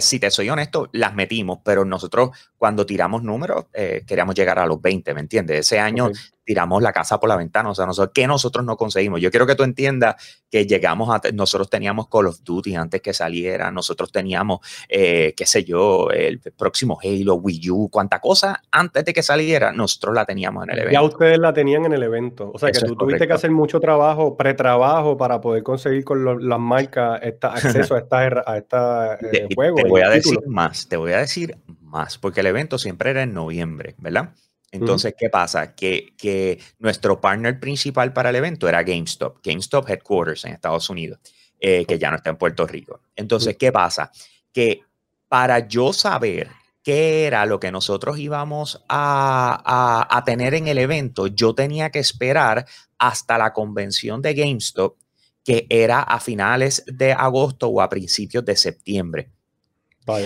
si 0.00 0.18
te 0.18 0.30
soy 0.30 0.50
honesto, 0.50 0.88
las 0.92 1.14
metimos, 1.14 1.60
pero 1.62 1.84
nosotros 1.84 2.30
cuando 2.58 2.84
tiramos 2.84 3.22
números 3.22 3.66
queríamos 4.06 4.34
llegar 4.34 4.58
a 4.58 4.66
los 4.66 4.82
20, 4.82 5.14
¿me 5.14 5.20
entiendes? 5.20 5.60
Ese 5.60 5.78
año 5.78 6.10
tiramos 6.44 6.82
la 6.82 6.92
casa 6.92 7.20
por 7.20 7.28
la 7.28 7.36
ventana, 7.36 7.70
o 7.70 7.74
sea, 7.74 7.86
nosotros, 7.86 8.12
¿qué 8.14 8.26
nosotros 8.26 8.64
no 8.64 8.76
conseguimos? 8.76 9.20
Yo 9.20 9.30
quiero 9.30 9.46
que 9.46 9.54
tú 9.54 9.64
entiendas 9.64 10.16
que 10.50 10.66
llegamos 10.66 11.14
a, 11.14 11.20
nosotros 11.32 11.68
teníamos 11.68 12.08
Call 12.08 12.26
of 12.26 12.42
Duty 12.42 12.74
antes 12.74 13.02
que 13.02 13.12
saliera, 13.12 13.70
nosotros 13.70 14.10
teníamos, 14.10 14.60
qué 14.88 15.34
sé 15.44 15.64
yo, 15.64 16.10
el 16.10 16.40
próximo 16.56 16.98
Halo, 17.02 17.34
Wii 17.34 17.70
U, 17.70 17.88
cuánta 17.90 18.18
cosa 18.20 18.62
antes 18.70 19.04
de 19.04 19.12
que 19.12 19.22
saliera, 19.22 19.72
nosotros 19.72 20.14
la 20.14 20.24
teníamos 20.24 20.64
en 20.64 20.70
el 20.70 20.78
evento. 20.78 20.92
Ya 20.92 21.02
ustedes 21.02 21.38
la 21.38 21.52
tenían 21.52 21.84
en 21.84 21.92
el 21.92 22.02
evento. 22.02 22.50
O 22.54 22.58
sea, 22.58 22.70
que 22.70 22.80
tú 22.80 22.96
tuviste 22.96 23.26
que 23.26 23.32
hacer 23.32 23.50
mucho 23.50 23.80
trabajo, 23.80 24.36
pretrabajo, 24.36 25.16
para 25.16 25.40
poder 25.40 25.62
conseguir 25.62 26.04
con 26.04 26.48
las 26.48 26.58
marcas 26.58 27.20
esta, 27.22 27.52
acceso 27.52 27.94
a 27.94 27.98
esta, 27.98 28.18
a 28.46 28.58
esta 28.58 29.14
eh, 29.16 29.48
juego. 29.54 29.76
Te 29.76 29.88
voy 29.88 30.02
a 30.02 30.10
decir 30.10 30.38
más, 30.46 30.88
te 30.88 30.96
voy 30.96 31.12
a 31.12 31.18
decir 31.18 31.56
más, 31.88 32.18
porque 32.18 32.40
el 32.40 32.46
evento 32.46 32.78
siempre 32.78 33.10
era 33.10 33.22
en 33.22 33.34
noviembre, 33.34 33.94
¿verdad? 33.98 34.34
Entonces, 34.70 35.14
¿qué 35.16 35.30
pasa? 35.30 35.74
Que, 35.74 36.14
que, 36.18 36.60
nuestro 36.78 37.20
partner 37.20 37.58
principal 37.58 38.12
para 38.12 38.30
el 38.30 38.36
evento 38.36 38.68
era 38.68 38.82
GameStop, 38.82 39.38
GameStop 39.42 39.88
Headquarters 39.88 40.44
en 40.44 40.52
Estados 40.52 40.90
Unidos, 40.90 41.18
eh, 41.58 41.86
que 41.86 41.98
ya 41.98 42.10
no 42.10 42.16
está 42.16 42.30
en 42.30 42.36
Puerto 42.36 42.66
Rico. 42.66 43.00
Entonces, 43.16 43.56
¿qué 43.56 43.72
pasa? 43.72 44.10
Que 44.52 44.82
para 45.28 45.66
yo 45.66 45.92
saber 45.92 46.48
qué 46.82 47.26
era 47.26 47.44
lo 47.46 47.60
que 47.60 47.72
nosotros 47.72 48.18
íbamos 48.18 48.82
a, 48.88 50.22
tener 50.24 50.54
en 50.54 50.68
el 50.68 50.78
evento, 50.78 51.26
yo 51.26 51.54
tenía 51.54 51.90
que 51.90 51.98
esperar 51.98 52.66
hasta 52.98 53.38
la 53.38 53.52
convención 53.52 54.22
de 54.22 54.34
GameStop, 54.34 54.96
que 55.44 55.66
era 55.70 56.00
a 56.00 56.20
finales 56.20 56.84
de 56.86 57.12
agosto 57.12 57.68
o 57.68 57.80
a 57.80 57.88
principios 57.88 58.44
de 58.44 58.56
septiembre. 58.56 59.30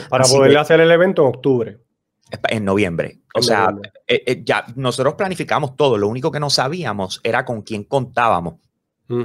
Para 0.08 0.24
poder 0.24 0.56
hacer 0.58 0.80
el 0.80 0.90
evento 0.90 1.22
en 1.22 1.28
octubre. 1.28 1.78
En 2.48 2.64
noviembre. 2.64 3.20
O 3.34 3.42
sea, 3.42 3.74
eh, 4.06 4.22
eh, 4.26 4.42
ya 4.44 4.64
nosotros 4.76 5.14
planificamos 5.14 5.76
todo. 5.76 5.98
Lo 5.98 6.08
único 6.08 6.30
que 6.30 6.40
no 6.40 6.50
sabíamos 6.50 7.20
era 7.22 7.44
con 7.44 7.62
quién 7.62 7.84
contábamos 7.84 8.54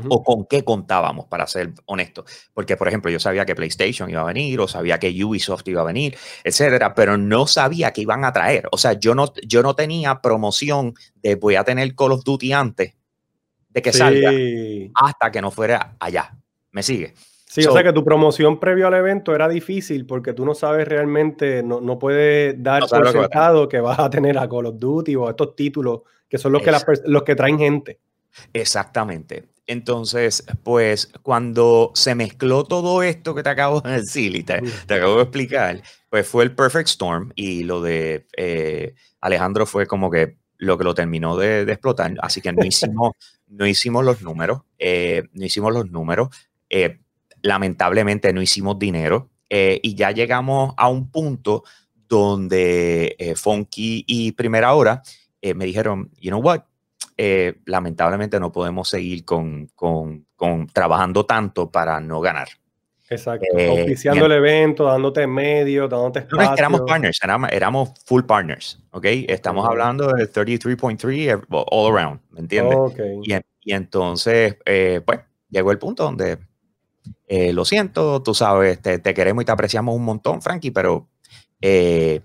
o 0.09 0.21
con 0.21 0.45
qué 0.47 0.65
contábamos, 0.65 1.27
para 1.27 1.47
ser 1.47 1.73
honesto. 1.85 2.25
Porque, 2.53 2.75
por 2.75 2.89
ejemplo, 2.89 3.09
yo 3.09 3.21
sabía 3.21 3.45
que 3.45 3.55
PlayStation 3.55 4.09
iba 4.09 4.19
a 4.19 4.25
venir 4.25 4.59
o 4.59 4.67
sabía 4.67 4.99
que 4.99 5.23
Ubisoft 5.23 5.65
iba 5.67 5.79
a 5.79 5.85
venir, 5.85 6.17
etcétera, 6.43 6.93
pero 6.93 7.17
no 7.17 7.47
sabía 7.47 7.93
que 7.93 8.01
iban 8.01 8.25
a 8.25 8.33
traer. 8.33 8.67
O 8.73 8.77
sea, 8.77 8.93
yo 8.93 9.15
no, 9.15 9.31
yo 9.45 9.63
no 9.63 9.75
tenía 9.75 10.19
promoción 10.19 10.93
de 11.15 11.35
voy 11.35 11.55
a 11.55 11.63
tener 11.63 11.95
Call 11.95 12.11
of 12.11 12.25
Duty 12.25 12.51
antes 12.51 12.95
de 13.69 13.81
que 13.81 13.93
salga 13.93 14.31
hasta 14.93 15.31
que 15.31 15.41
no 15.41 15.51
fuera 15.51 15.95
allá. 15.99 16.37
¿Me 16.71 16.83
sigue? 16.83 17.13
Sí, 17.49 17.65
o 17.65 17.71
sea 17.71 17.81
que 17.81 17.93
tu 17.93 18.03
promoción 18.03 18.59
previo 18.59 18.87
al 18.87 18.93
evento 18.93 19.33
era 19.33 19.47
difícil 19.47 20.05
porque 20.05 20.33
tú 20.33 20.45
no 20.45 20.53
sabes 20.53 20.85
realmente, 20.85 21.63
no, 21.63 21.79
no 21.79 21.97
puedes 21.97 22.61
dar 22.61 22.83
por 22.87 23.09
sentado 23.09 23.69
que, 23.69 23.79
vas 23.79 23.99
a 23.99 24.09
tener 24.09 24.37
a 24.37 24.49
Call 24.49 24.65
of 24.65 24.75
Duty 24.77 25.15
o 25.15 25.29
estos 25.29 25.55
títulos 25.55 26.01
que 26.27 26.37
son 26.37 26.51
los 26.51 26.61
que, 26.61 26.73
los 27.05 27.23
que 27.23 27.35
traen 27.35 27.57
gente. 27.57 27.99
Exactamente. 28.51 29.45
Entonces, 29.65 30.45
pues 30.63 31.11
cuando 31.21 31.91
se 31.93 32.15
mezcló 32.15 32.65
todo 32.65 33.01
esto 33.01 33.33
que 33.33 33.43
te 33.43 33.49
acabo 33.49 33.81
de 33.81 33.91
decir 33.91 34.35
y 34.35 34.43
te, 34.43 34.61
acabo 34.93 35.15
de 35.15 35.23
explicar, 35.23 35.81
pues 36.09 36.27
fue 36.27 36.43
el 36.43 36.53
Perfect 36.53 36.89
Storm 36.89 37.31
y 37.35 37.63
lo 37.63 37.81
de 37.81 38.27
eh, 38.37 38.93
Alejandro 39.21 39.65
fue 39.65 39.85
como 39.85 40.09
que 40.09 40.37
lo 40.57 40.77
que 40.77 40.83
lo 40.83 40.95
terminó 40.95 41.37
de, 41.37 41.61
explotar. 41.61 42.13
Así 42.21 42.41
que 42.41 42.51
no 42.51 42.65
hicimos, 42.65 43.11
no 43.47 43.65
hicimos 43.67 44.05
los 44.05 44.21
números, 44.21 44.61
eh, 44.79 45.23
no 45.33 45.45
hicimos 45.45 45.73
los 45.73 45.91
números. 45.91 46.29
Eh, 46.69 46.99
lamentablemente 47.47 48.33
no 48.33 48.41
hicimos 48.41 48.77
dinero 48.77 49.29
eh, 49.49 49.79
y 49.81 49.95
ya 49.95 50.11
llegamos 50.11 50.73
a 50.77 50.89
un 50.89 51.09
punto 51.09 51.63
donde 52.07 53.15
eh, 53.17 53.35
Funky 53.35 54.03
y 54.05 54.33
Primera 54.33 54.73
Hora 54.73 55.01
eh, 55.41 55.53
me 55.53 55.65
dijeron, 55.65 56.11
you 56.19 56.29
know 56.29 56.41
what, 56.41 56.61
lamentablemente 57.65 58.39
no 58.39 58.51
podemos 58.51 58.89
seguir 58.89 59.25
con, 59.25 59.67
con, 59.73 60.25
con, 60.35 60.67
trabajando 60.67 61.25
tanto 61.25 61.71
para 61.71 61.99
no 61.99 62.21
ganar. 62.21 62.49
Exacto, 63.09 63.47
oficiando 63.55 64.25
el 64.25 64.33
evento, 64.33 64.83
dándote 64.83 65.25
medio, 65.25 65.87
dándote 65.87 66.19
espacio. 66.19 66.53
éramos 66.57 66.81
partners, 66.81 67.19
éramos, 67.51 67.93
full 68.05 68.23
partners, 68.23 68.83
¿ok? 68.91 69.05
Estamos 69.29 69.65
hablando 69.65 70.11
de 70.11 70.29
33.3 70.29 71.45
all 71.49 71.97
around, 71.97 72.19
¿me 72.31 72.41
entiendes? 72.41 72.77
Y, 73.23 73.33
y, 73.61 73.73
entonces, 73.73 74.57
pues, 75.05 75.21
llegó 75.49 75.71
el 75.71 75.79
punto 75.79 76.03
donde 76.03 76.37
eh, 77.27 77.51
lo 77.51 77.65
siento, 77.65 78.23
tú 78.23 78.33
sabes, 78.33 78.81
te, 78.81 79.01
queremos 79.01 79.41
y 79.41 79.45
te 79.45 79.51
apreciamos 79.51 79.95
un 79.95 80.05
montón, 80.05 80.41
Frankie, 80.41 80.71
pero 80.71 81.09
eh, 81.61 82.21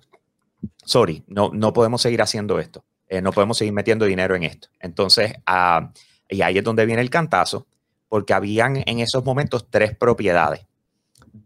sorry, 0.84 1.24
no, 1.26 1.50
no 1.52 1.72
podemos 1.72 2.02
seguir 2.02 2.22
haciendo 2.22 2.60
esto. 2.60 2.84
Eh, 3.08 3.20
no 3.20 3.32
podemos 3.32 3.58
seguir 3.58 3.72
metiendo 3.72 4.04
dinero 4.04 4.36
en 4.36 4.44
esto. 4.44 4.68
Entonces, 4.80 5.34
ah, 5.44 5.92
y 6.28 6.42
ahí 6.42 6.58
es 6.58 6.64
donde 6.64 6.86
viene 6.86 7.02
el 7.02 7.10
cantazo, 7.10 7.66
porque 8.08 8.32
habían 8.32 8.76
en 8.86 9.00
esos 9.00 9.24
momentos 9.24 9.66
tres 9.68 9.96
propiedades, 9.96 10.66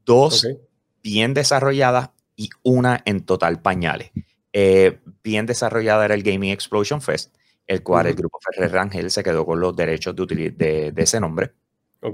dos 0.05 0.47
bien 1.03 1.35
desarrolladas 1.35 2.11
y 2.37 2.51
una 2.63 3.03
en 3.05 3.25
total 3.25 3.63
pañales. 3.63 4.11
bien 5.25 5.47
desarrollada 5.47 6.05
era 6.05 6.15
el 6.15 6.23
Gaming 6.23 6.51
Explosion 6.51 7.01
Fest, 7.01 7.35
el 7.67 7.83
cual 7.83 8.07
el 8.07 8.15
grupo 8.15 8.39
Ferrer 8.41 8.73
Rangel 8.73 9.11
se 9.11 9.25
quedó 9.25 9.45
con 9.45 9.61
los 9.61 9.75
derechos 9.75 10.15
de, 10.15 10.93
de 10.93 11.03
ese 11.03 11.21
nombre. 11.21 11.53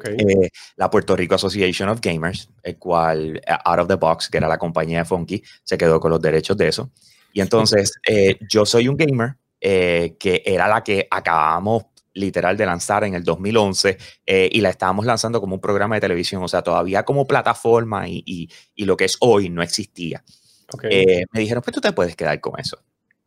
Eh, 0.00 0.50
la 0.76 0.90
Puerto 0.90 1.16
Rico 1.16 1.34
Association 1.34 1.88
of 1.88 2.00
Gamers, 2.00 2.48
el 2.62 2.78
cual 2.78 3.36
eh, 3.36 3.54
Out 3.64 3.80
of 3.80 3.88
the 3.88 3.94
Box, 3.96 4.28
que 4.28 4.38
era 4.38 4.48
la 4.48 4.58
compañía 4.58 4.98
de 4.98 5.04
Funky, 5.04 5.42
se 5.62 5.76
quedó 5.76 6.00
con 6.00 6.10
los 6.10 6.20
derechos 6.20 6.56
de 6.56 6.68
eso. 6.68 6.90
Y 7.32 7.40
entonces 7.40 7.92
eh, 8.06 8.38
yo 8.48 8.66
soy 8.66 8.88
un 8.88 8.96
gamer 8.96 9.36
que 9.60 10.42
era 10.44 10.66
la 10.66 10.82
que 10.82 11.06
acabamos 11.08 11.84
literal 12.14 12.56
de 12.56 12.66
lanzar 12.66 13.04
en 13.04 13.14
el 13.14 13.22
2011 13.22 13.96
y 14.26 14.60
la 14.60 14.70
estábamos 14.70 15.06
lanzando 15.06 15.40
como 15.40 15.54
un 15.54 15.60
programa 15.60 15.94
de 15.94 16.00
televisión, 16.00 16.42
o 16.42 16.48
sea, 16.48 16.62
todavía 16.62 17.04
como 17.04 17.28
plataforma 17.28 18.08
y, 18.08 18.50
y, 18.74 18.84
lo 18.84 18.96
que 18.96 19.04
es 19.04 19.16
hoy 19.20 19.50
no 19.50 19.62
existía. 19.62 20.24
me 20.82 21.40
dijeron, 21.40 21.62
pues 21.62 21.72
tú 21.72 21.80
te 21.80 21.92
puedes 21.92 22.16
quedar 22.16 22.40
con 22.40 22.58
eso. 22.58 22.82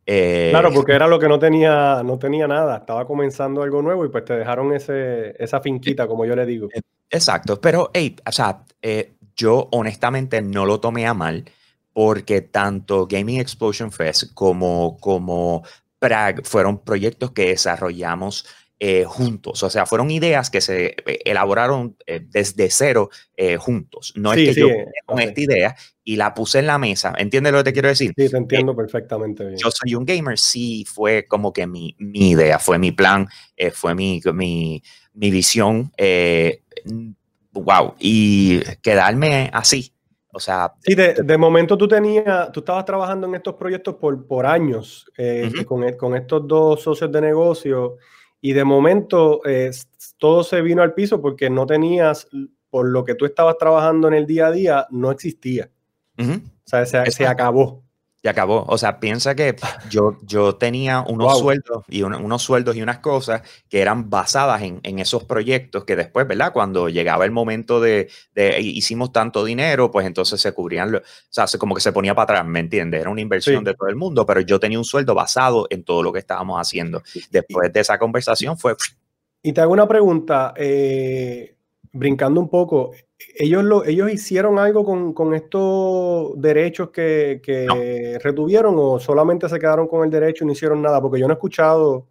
Eh, 0.08 0.48
claro, 0.50 0.70
porque 0.72 0.92
era 0.92 1.08
lo 1.08 1.18
que 1.18 1.28
no 1.28 1.38
tenía, 1.38 2.00
no 2.04 2.16
tenía 2.16 2.46
nada, 2.46 2.76
estaba 2.76 3.04
comenzando 3.04 3.62
algo 3.62 3.82
nuevo 3.82 4.04
y 4.04 4.08
pues 4.08 4.24
te 4.24 4.36
dejaron 4.36 4.72
ese, 4.72 5.34
esa 5.42 5.60
finquita, 5.60 6.06
como 6.06 6.24
yo 6.24 6.36
le 6.36 6.46
digo. 6.46 6.68
Eh, 6.72 6.80
exacto, 7.10 7.60
pero 7.60 7.90
hey, 7.92 8.14
o 8.24 8.30
sea, 8.30 8.62
eh, 8.80 9.14
yo 9.34 9.68
honestamente 9.72 10.40
no 10.40 10.64
lo 10.64 10.78
tomé 10.78 11.06
a 11.06 11.14
mal 11.14 11.44
porque 11.92 12.40
tanto 12.40 13.08
Gaming 13.08 13.40
Explosion 13.40 13.90
Fest 13.90 14.32
como, 14.32 14.96
como 15.00 15.64
Prague 15.98 16.42
fueron 16.44 16.78
proyectos 16.78 17.32
que 17.32 17.48
desarrollamos 17.48 18.46
eh, 18.78 19.04
juntos. 19.06 19.62
O 19.62 19.70
sea, 19.70 19.86
fueron 19.86 20.10
ideas 20.10 20.50
que 20.50 20.60
se 20.60 20.88
eh, 20.88 21.20
elaboraron 21.24 21.96
eh, 22.06 22.20
desde 22.22 22.68
cero 22.68 23.08
juntos. 23.58 24.12
No 24.16 24.34
es 24.34 24.50
que 24.50 24.60
yo 24.60 24.68
con 25.06 25.18
esta 25.18 25.40
idea 25.40 25.76
y 26.04 26.16
la 26.16 26.34
puse 26.34 26.58
en 26.58 26.66
la 26.66 26.76
mesa. 26.76 27.14
¿Entiendes 27.16 27.54
lo 27.54 27.58
que 27.60 27.64
te 27.64 27.72
quiero 27.72 27.88
decir? 27.88 28.12
Sí, 28.14 28.28
te 28.28 28.36
entiendo 28.36 28.76
perfectamente 28.76 29.46
bien. 29.46 29.58
Yo 29.58 29.70
soy 29.70 29.94
un 29.94 30.04
gamer, 30.04 30.38
sí, 30.38 30.84
fue 30.86 31.26
como 31.26 31.54
que 31.54 31.66
mi, 31.66 31.96
mi 31.98 32.32
idea, 32.32 32.58
fue 32.58 32.78
mi 32.78 32.92
plan, 32.92 33.26
fue 33.72 33.94
mi, 33.94 34.20
mi, 34.34 34.82
mi 35.14 35.30
visión. 35.30 35.90
wow, 37.52 37.94
y 37.98 38.60
quedarme 38.82 39.48
así. 39.54 39.90
O 40.32 40.38
sea, 40.38 40.74
sí, 40.80 40.94
de, 40.94 41.14
de, 41.14 41.38
momento 41.38 41.78
tú 41.78 41.88
tenías, 41.88 42.52
tú 42.52 42.60
estabas 42.60 42.84
trabajando 42.84 43.26
en 43.26 43.36
estos 43.36 43.54
proyectos 43.54 43.94
por, 43.94 44.26
por 44.26 44.44
años 44.44 45.10
con, 45.66 45.90
con, 45.94 46.14
estos 46.14 46.46
dos 46.46 46.82
socios 46.82 47.10
de 47.10 47.22
negocio 47.22 47.96
y 48.40 48.52
de 48.52 48.64
momento 48.64 49.40
eh, 49.46 49.70
todo 50.18 50.44
se 50.44 50.60
vino 50.62 50.82
al 50.82 50.94
piso 50.94 51.20
porque 51.20 51.50
no 51.50 51.66
tenías, 51.66 52.28
por 52.70 52.88
lo 52.88 53.04
que 53.04 53.14
tú 53.14 53.24
estabas 53.24 53.56
trabajando 53.58 54.08
en 54.08 54.14
el 54.14 54.26
día 54.26 54.48
a 54.48 54.52
día, 54.52 54.86
no 54.90 55.10
existía. 55.10 55.70
O 56.18 56.24
sea, 56.64 56.86
se, 56.86 57.26
acabó. 57.26 57.84
Se 58.26 58.30
acabó. 58.30 58.64
O 58.66 58.76
sea, 58.76 58.98
piensa 58.98 59.36
que 59.36 59.54
yo, 59.88 60.18
yo 60.22 60.56
tenía 60.56 61.04
unos 61.06 61.38
sueldos 61.38 61.84
y 61.86 62.02
unos 62.02 62.42
sueldos 62.42 62.74
y 62.74 62.82
unas 62.82 62.98
cosas 62.98 63.42
que 63.68 63.80
eran 63.80 64.10
basadas 64.10 64.62
en, 64.62 64.80
en, 64.82 64.98
esos 64.98 65.22
proyectos 65.22 65.84
que 65.84 65.94
después, 65.94 66.26
¿verdad? 66.26 66.52
Cuando 66.52 66.88
llegaba 66.88 67.24
el 67.24 67.30
momento 67.30 67.80
de, 67.80 68.10
de, 68.34 68.60
hicimos 68.60 69.12
tanto 69.12 69.44
dinero, 69.44 69.92
pues 69.92 70.08
entonces 70.08 70.40
se 70.40 70.50
cubrían, 70.50 70.92
o 70.92 71.00
sea, 71.30 71.46
como 71.56 71.76
que 71.76 71.80
se 71.80 71.92
ponía 71.92 72.16
para 72.16 72.40
atrás, 72.40 72.46
¿me 72.46 72.58
entiendes? 72.58 73.00
Era 73.00 73.10
una 73.10 73.20
inversión 73.20 73.62
de 73.62 73.74
todo 73.74 73.88
el 73.88 73.94
mundo, 73.94 74.26
pero 74.26 74.40
yo 74.40 74.58
tenía 74.58 74.80
un 74.80 74.84
sueldo 74.84 75.14
basado 75.14 75.68
en 75.70 75.84
todo 75.84 76.02
lo 76.02 76.12
que 76.12 76.18
estábamos 76.18 76.60
haciendo. 76.60 77.04
Después 77.30 77.72
de 77.72 77.78
esa 77.78 77.96
conversación 77.96 78.58
fue... 78.58 78.74
Y 79.40 79.52
te 79.52 79.60
hago 79.60 79.72
una 79.72 79.86
pregunta, 79.86 80.52
eh, 80.56 81.54
brincando 81.92 82.40
un 82.40 82.48
poco, 82.48 82.90
ellos, 83.38 83.64
lo, 83.64 83.84
ellos 83.84 84.10
hicieron 84.12 84.58
algo 84.58 84.84
con, 84.84 85.12
con 85.12 85.34
estos 85.34 86.40
derechos 86.40 86.90
que, 86.90 87.40
que 87.42 88.18
retuvieron 88.22 88.74
o 88.78 88.98
solamente 88.98 89.48
se 89.48 89.58
quedaron 89.58 89.88
con 89.88 90.04
el 90.04 90.10
derecho 90.10 90.44
y 90.44 90.46
no 90.46 90.52
hicieron 90.52 90.82
nada, 90.82 91.00
porque 91.00 91.20
yo 91.20 91.26
no 91.26 91.32
he 91.32 91.36
escuchado. 91.36 92.08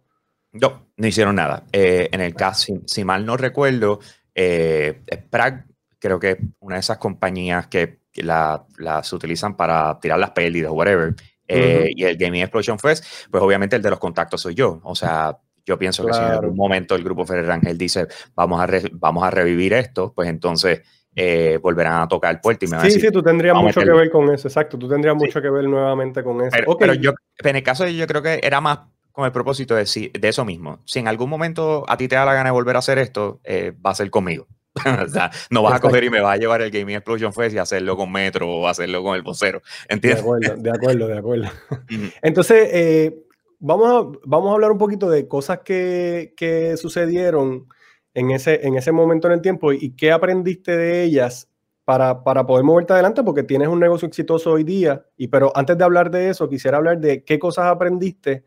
No, 0.52 0.86
no 0.96 1.06
hicieron 1.06 1.36
nada. 1.36 1.64
Eh, 1.72 2.08
en 2.10 2.20
el 2.20 2.34
caso, 2.34 2.74
si, 2.86 3.04
mal 3.04 3.24
no 3.24 3.36
recuerdo, 3.36 4.00
eh, 4.34 5.00
Prague, 5.30 5.64
creo 5.98 6.18
que 6.18 6.38
una 6.60 6.76
de 6.76 6.80
esas 6.80 6.98
compañías 6.98 7.66
que, 7.66 8.04
las 8.16 9.12
utilizan 9.12 9.58
para 9.58 10.00
tirar 10.00 10.18
las 10.18 10.30
pérdidas 10.30 10.70
o 10.70 10.74
whatever, 10.74 11.14
eh, 11.46 11.90
y 11.94 12.02
el 12.02 12.16
Gaming 12.16 12.40
Explosion 12.40 12.78
Fest, 12.78 13.04
pues 13.30 13.42
obviamente 13.42 13.76
el 13.76 13.82
de 13.82 13.90
los 13.90 13.98
contactos 13.98 14.40
soy 14.40 14.54
yo. 14.54 14.80
O 14.84 14.94
sea, 14.94 15.38
yo 15.66 15.78
pienso 15.78 16.06
que 16.06 16.14
si 16.14 16.20
en 16.20 16.26
algún 16.26 16.56
momento 16.56 16.94
el 16.94 17.04
grupo 17.04 17.26
Ferrer 17.26 17.50
Ángel 17.50 17.76
dice 17.76 18.06
vamos 18.34 18.58
a, 18.58 18.68
vamos 18.92 19.22
a 19.22 19.30
revivir 19.30 19.74
esto, 19.74 20.14
pues 20.14 20.30
entonces 20.30 20.80
eh, 21.18 21.58
volverán 21.62 22.02
a 22.02 22.08
tocar 22.08 22.34
el 22.34 22.40
puerto 22.40 22.66
y 22.66 22.68
me 22.68 22.76
van 22.76 22.82
sí, 22.82 22.92
a 22.92 22.94
decir, 22.94 23.08
Sí, 23.08 23.12
tú 23.12 23.22
tendrías 23.22 23.56
mucho 23.56 23.80
que 23.80 23.90
ver 23.90 24.10
con 24.10 24.30
eso, 24.32 24.48
exacto. 24.48 24.78
Tú 24.78 24.86
tendrías 24.86 25.16
mucho 25.16 25.40
que 25.40 25.48
ver 25.48 25.66
nuevamente 25.66 26.22
con 26.22 26.42
eso. 26.42 26.76
Pero, 26.78 26.92
yo, 26.92 27.14
en 27.38 27.56
el 27.56 27.62
caso 27.62 27.84
de 27.84 27.96
yo 27.96 28.06
creo 28.06 28.22
que 28.22 28.38
era 28.42 28.60
más 28.60 28.80
con 29.12 29.24
el 29.24 29.32
propósito 29.32 29.74
de, 29.74 30.10
de 30.12 30.28
eso 30.28 30.44
mismo. 30.44 30.80
Si 30.84 30.98
en 30.98 31.08
algún 31.08 31.30
momento 31.30 31.86
a 31.88 31.96
ti 31.96 32.06
te 32.06 32.16
da 32.16 32.26
la 32.26 32.34
gana 32.34 32.50
de 32.50 32.52
volver 32.52 32.76
a 32.76 32.80
hacer 32.80 32.98
esto, 32.98 33.40
eh, 33.44 33.72
va 33.84 33.90
a 33.90 33.94
ser 33.94 34.10
conmigo. 34.10 34.46
o 35.06 35.08
sea, 35.08 35.30
no 35.48 35.62
vas 35.62 35.72
a 35.72 35.80
coger 35.80 36.04
y 36.04 36.10
me 36.10 36.20
vas 36.20 36.34
a 36.34 36.36
llevar 36.36 36.60
el 36.60 36.70
Gaming 36.70 36.96
Explosion 36.96 37.32
Fest 37.32 37.56
y 37.56 37.58
hacerlo 37.58 37.96
con 37.96 38.12
Metro 38.12 38.46
o 38.46 38.68
hacerlo 38.68 39.02
con 39.02 39.16
el 39.16 39.22
vocero. 39.22 39.62
¿Entiendes? 39.88 40.22
De 40.22 40.28
acuerdo, 40.28 40.56
de 40.62 40.70
acuerdo, 40.70 41.08
de 41.08 41.18
acuerdo. 41.18 41.48
Entonces, 42.22 42.68
eh, 42.70 43.24
vamos, 43.58 43.88
a, 43.88 44.18
vamos 44.26 44.50
a 44.50 44.52
hablar 44.52 44.70
un 44.70 44.78
poquito 44.78 45.08
de 45.08 45.26
cosas 45.26 45.60
que, 45.64 46.34
que 46.36 46.76
sucedieron 46.76 47.68
en 48.16 48.30
ese, 48.30 48.66
en 48.66 48.76
ese 48.76 48.92
momento 48.92 49.28
en 49.28 49.34
el 49.34 49.42
tiempo 49.42 49.74
y 49.74 49.90
qué 49.90 50.10
aprendiste 50.10 50.74
de 50.74 51.02
ellas 51.02 51.50
para, 51.84 52.24
para, 52.24 52.46
poder 52.46 52.64
moverte 52.64 52.94
adelante, 52.94 53.22
porque 53.22 53.42
tienes 53.42 53.68
un 53.68 53.78
negocio 53.78 54.08
exitoso 54.08 54.52
hoy 54.52 54.64
día. 54.64 55.04
Y 55.18 55.28
pero 55.28 55.52
antes 55.54 55.76
de 55.76 55.84
hablar 55.84 56.10
de 56.10 56.30
eso, 56.30 56.48
quisiera 56.48 56.78
hablar 56.78 56.98
de 56.98 57.24
qué 57.24 57.38
cosas 57.38 57.66
aprendiste 57.66 58.44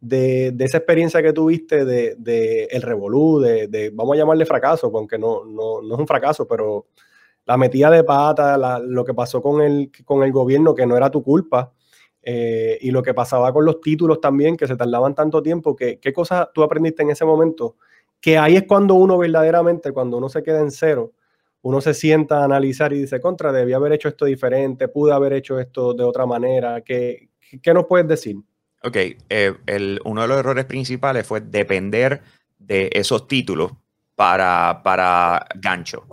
de, 0.00 0.52
de 0.52 0.64
esa 0.64 0.78
experiencia 0.78 1.22
que 1.22 1.34
tuviste 1.34 1.84
de, 1.84 2.14
de 2.16 2.64
el 2.70 2.80
revolú, 2.80 3.40
de, 3.40 3.68
de, 3.68 3.90
vamos 3.90 4.14
a 4.14 4.20
llamarle 4.20 4.46
fracaso, 4.46 4.90
aunque 4.94 5.18
no, 5.18 5.44
no, 5.44 5.82
no, 5.82 5.94
es 5.94 6.00
un 6.00 6.06
fracaso, 6.06 6.48
pero 6.48 6.86
la 7.44 7.58
metida 7.58 7.90
de 7.90 8.02
pata, 8.04 8.56
la, 8.56 8.78
lo 8.78 9.04
que 9.04 9.12
pasó 9.12 9.42
con 9.42 9.60
el, 9.60 9.92
con 10.06 10.22
el 10.22 10.32
gobierno, 10.32 10.74
que 10.74 10.86
no 10.86 10.96
era 10.96 11.10
tu 11.10 11.22
culpa, 11.22 11.74
y 12.22 12.90
lo 12.90 13.02
que 13.02 13.14
pasaba 13.14 13.52
con 13.52 13.64
los 13.64 13.80
títulos 13.80 14.20
también, 14.20 14.56
que 14.56 14.66
se 14.66 14.76
tardaban 14.76 15.14
tanto 15.14 15.42
tiempo, 15.42 15.74
que, 15.74 15.98
¿qué 15.98 16.12
cosas 16.12 16.48
tú 16.54 16.62
aprendiste 16.62 17.02
en 17.02 17.10
ese 17.10 17.24
momento? 17.24 17.76
Que 18.20 18.38
ahí 18.38 18.56
es 18.56 18.64
cuando 18.66 18.94
uno 18.94 19.16
verdaderamente, 19.18 19.92
cuando 19.92 20.18
uno 20.18 20.28
se 20.28 20.42
queda 20.42 20.60
en 20.60 20.70
cero, 20.70 21.12
uno 21.62 21.80
se 21.80 21.94
sienta 21.94 22.40
a 22.40 22.44
analizar 22.44 22.92
y 22.92 23.00
dice, 23.00 23.20
contra, 23.20 23.52
debía 23.52 23.76
haber 23.76 23.92
hecho 23.92 24.08
esto 24.08 24.24
diferente, 24.24 24.88
pude 24.88 25.12
haber 25.12 25.32
hecho 25.34 25.58
esto 25.58 25.94
de 25.94 26.04
otra 26.04 26.26
manera. 26.26 26.80
¿Qué, 26.82 27.30
qué 27.62 27.74
nos 27.74 27.86
puedes 27.86 28.08
decir? 28.08 28.36
Ok, 28.82 28.96
eh, 28.96 29.54
el, 29.66 30.00
uno 30.04 30.22
de 30.22 30.28
los 30.28 30.38
errores 30.38 30.64
principales 30.64 31.26
fue 31.26 31.40
depender 31.40 32.22
de 32.58 32.90
esos 32.92 33.28
títulos 33.28 33.72
para, 34.14 34.82
para 34.82 35.46
gancho. 35.56 36.06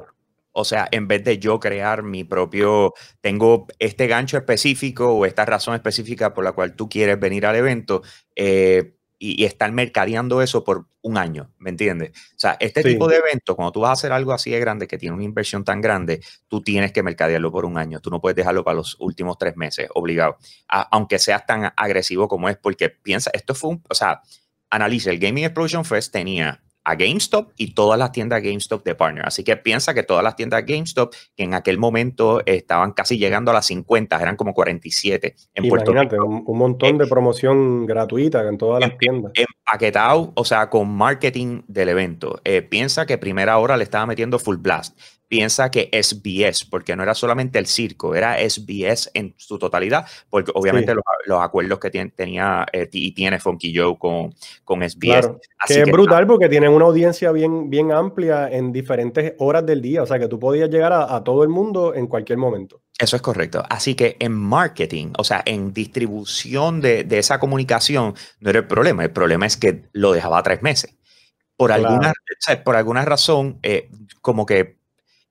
O 0.52 0.66
sea, 0.66 0.88
en 0.92 1.08
vez 1.08 1.24
de 1.24 1.38
yo 1.38 1.60
crear 1.60 2.04
mi 2.04 2.24
propio, 2.24 2.94
tengo 3.22 3.68
este 3.78 4.08
gancho 4.08 4.38
específico 4.38 5.14
o 5.14 5.26
esta 5.26 5.46
razón 5.46 5.76
específica 5.76 6.34
por 6.34 6.44
la 6.44 6.52
cual 6.54 6.76
tú 6.76 6.90
quieres 6.90 7.20
venir 7.20 7.46
al 7.46 7.56
evento, 7.56 8.02
eh, 8.36 8.97
y, 9.20 9.46
estar 9.46 9.72
mercadeando 9.72 10.42
eso 10.42 10.64
por 10.64 10.88
un 11.02 11.18
año, 11.18 11.52
¿me 11.58 11.70
entiendes? 11.70 12.12
O 12.36 12.40
sea, 12.40 12.58
este 12.60 12.84
tipo 12.84 13.08
de 13.08 13.18
eventos, 13.18 13.56
cuando 13.56 13.72
tú 13.72 13.82
vas 13.82 13.90
a 13.90 13.94
hacer 13.94 14.12
algo 14.12 14.34
así 14.34 14.52
de 14.52 14.60
grande, 14.60 14.88
que 14.88 14.98
tiene 14.98 15.16
una 15.16 15.24
inversión 15.24 15.64
tan 15.64 15.82
grande, 15.82 16.22
tú 16.48 16.62
tienes 16.62 16.92
que 16.92 17.04
mercadearlo 17.04 17.52
por 17.52 17.66
un 17.66 17.78
año, 17.78 18.00
tú 18.00 18.10
no 18.10 18.22
puedes 18.22 18.36
dejarlo 18.36 18.64
para 18.64 18.76
los 18.76 18.98
últimos 19.00 19.38
tres 19.38 19.58
meses, 19.58 19.90
obligado, 19.94 20.38
aunque 20.68 21.20
seas 21.20 21.46
tan 21.46 21.72
agresivo 21.76 22.28
como 22.28 22.50
es, 22.50 22.58
porque 22.58 22.90
piensa, 22.90 23.32
esto 23.34 23.56
fue 23.56 23.72
un, 23.72 23.84
o 23.90 23.96
sea, 23.96 24.22
analice, 24.70 25.10
el 25.10 25.20
Gaming 25.20 25.46
Explosion 25.46 25.86
Fest 25.86 26.12
tenía 26.12 26.62
a 26.88 26.96
GameStop 26.96 27.51
y 27.58 27.74
todas 27.74 28.00
las 28.00 28.13
tiendas 28.13 28.41
GameStop 28.41 28.82
de 28.86 28.96
partner. 28.96 29.25
Así 29.27 29.44
que 29.44 29.58
piensa 29.58 29.94
que 29.94 30.03
todas 30.03 30.24
las 30.24 30.38
tiendas 30.38 30.65
GameStop, 30.65 31.13
que 31.36 31.44
en 31.44 31.53
aquel 31.53 31.77
momento 31.77 32.41
estaban 32.46 32.94
casi 32.94 33.17
llegando 33.17 33.51
a 33.51 33.56
las 33.56 33.65
50, 33.65 34.15
eran 34.22 34.38
como 34.38 34.53
47 34.53 35.36
en 35.53 35.67
Puerto 35.67 35.91
Rico. 35.91 36.15
Un, 36.25 36.44
un 36.48 36.58
montón 36.58 36.98
de 36.98 37.06
promoción 37.06 37.86
gratuita 37.86 38.48
en 38.48 38.58
todas 38.58 38.79
las 38.79 38.98
tiendas. 38.98 39.34
Empaquetado, 39.36 40.32
o 40.34 40.46
sea, 40.46 40.70
con 40.70 40.89
marketing 40.89 41.63
del 41.67 41.89
evento. 41.89 42.39
Eh, 42.46 42.62
piensa 42.62 43.06
que 43.06 43.17
primera 43.17 43.58
hora 43.58 43.75
le 43.75 43.84
estaba 43.84 44.06
metiendo 44.06 44.39
full 44.39 44.56
blast 44.56 44.98
piensa 45.27 45.69
que 45.69 45.89
SBS, 45.91 46.65
porque 46.69 46.96
no 46.96 47.03
era 47.03 47.13
solamente 47.13 47.60
el 47.60 47.67
circo, 47.67 48.15
era 48.15 48.38
SBS 48.38 49.12
en 49.13 49.34
su 49.38 49.60
totalidad, 49.60 50.05
porque 50.29 50.51
obviamente 50.53 50.93
los, 50.93 51.41
acuerdos 51.41 51.79
que 51.79 51.89
tenía 51.89 52.65
eh, 52.72 52.88
y 52.91 53.12
tiene 53.12 53.39
Funky 53.39 53.75
Joe 53.75 53.98
con, 53.98 54.34
con 54.63 54.81
SBS. 54.81 55.00
Claro, 55.00 55.39
que 55.67 55.81
es 55.81 55.91
brutal 55.91 56.25
porque 56.25 56.50
tienen 56.50 56.72
una 56.72 56.86
audiencia 56.86 57.31
bien, 57.31 57.69
bien 57.69 57.91
amplia 57.91 58.50
en 58.50 58.72
diferentes 58.72 59.34
horas 59.39 59.65
del 59.65 59.81
día, 59.81 60.03
o 60.03 60.05
sea 60.05 60.17
que 60.19 60.27
tú 60.27 60.39
podías 60.39 60.69
llegar 60.69 60.93
a, 60.93 61.24
todo 61.24 61.43
el 61.43 61.50
mundo 61.50 61.93
en 61.93 62.07
cualquier 62.07 62.38
momento. 62.38 62.81
Eso 62.98 63.15
es 63.15 63.22
correcto. 63.22 63.63
Así 63.69 63.96
que 63.96 64.15
en 64.19 64.34
marketing, 64.34 65.13
o 65.17 65.24
sea, 65.24 65.43
en 65.46 65.74
distribución 65.74 66.79
de, 66.79 67.05
esa 67.12 67.39
comunicación, 67.39 68.15
no 68.39 68.50
era 68.50 68.60
el 68.60 68.67
problema. 68.67 69.03
El 69.03 69.12
problema 69.12 69.46
es 69.46 69.57
que 69.57 69.84
lo 69.91 70.13
dejaba 70.13 70.41
tres 70.43 70.62
meses. 70.62 70.96
Por, 71.55 71.72
alguna, 71.72 72.13
por 72.63 72.75
alguna 72.75 73.03
razón, 73.03 73.57
eh, 73.63 73.89
como 74.22 74.46
que 74.46 74.76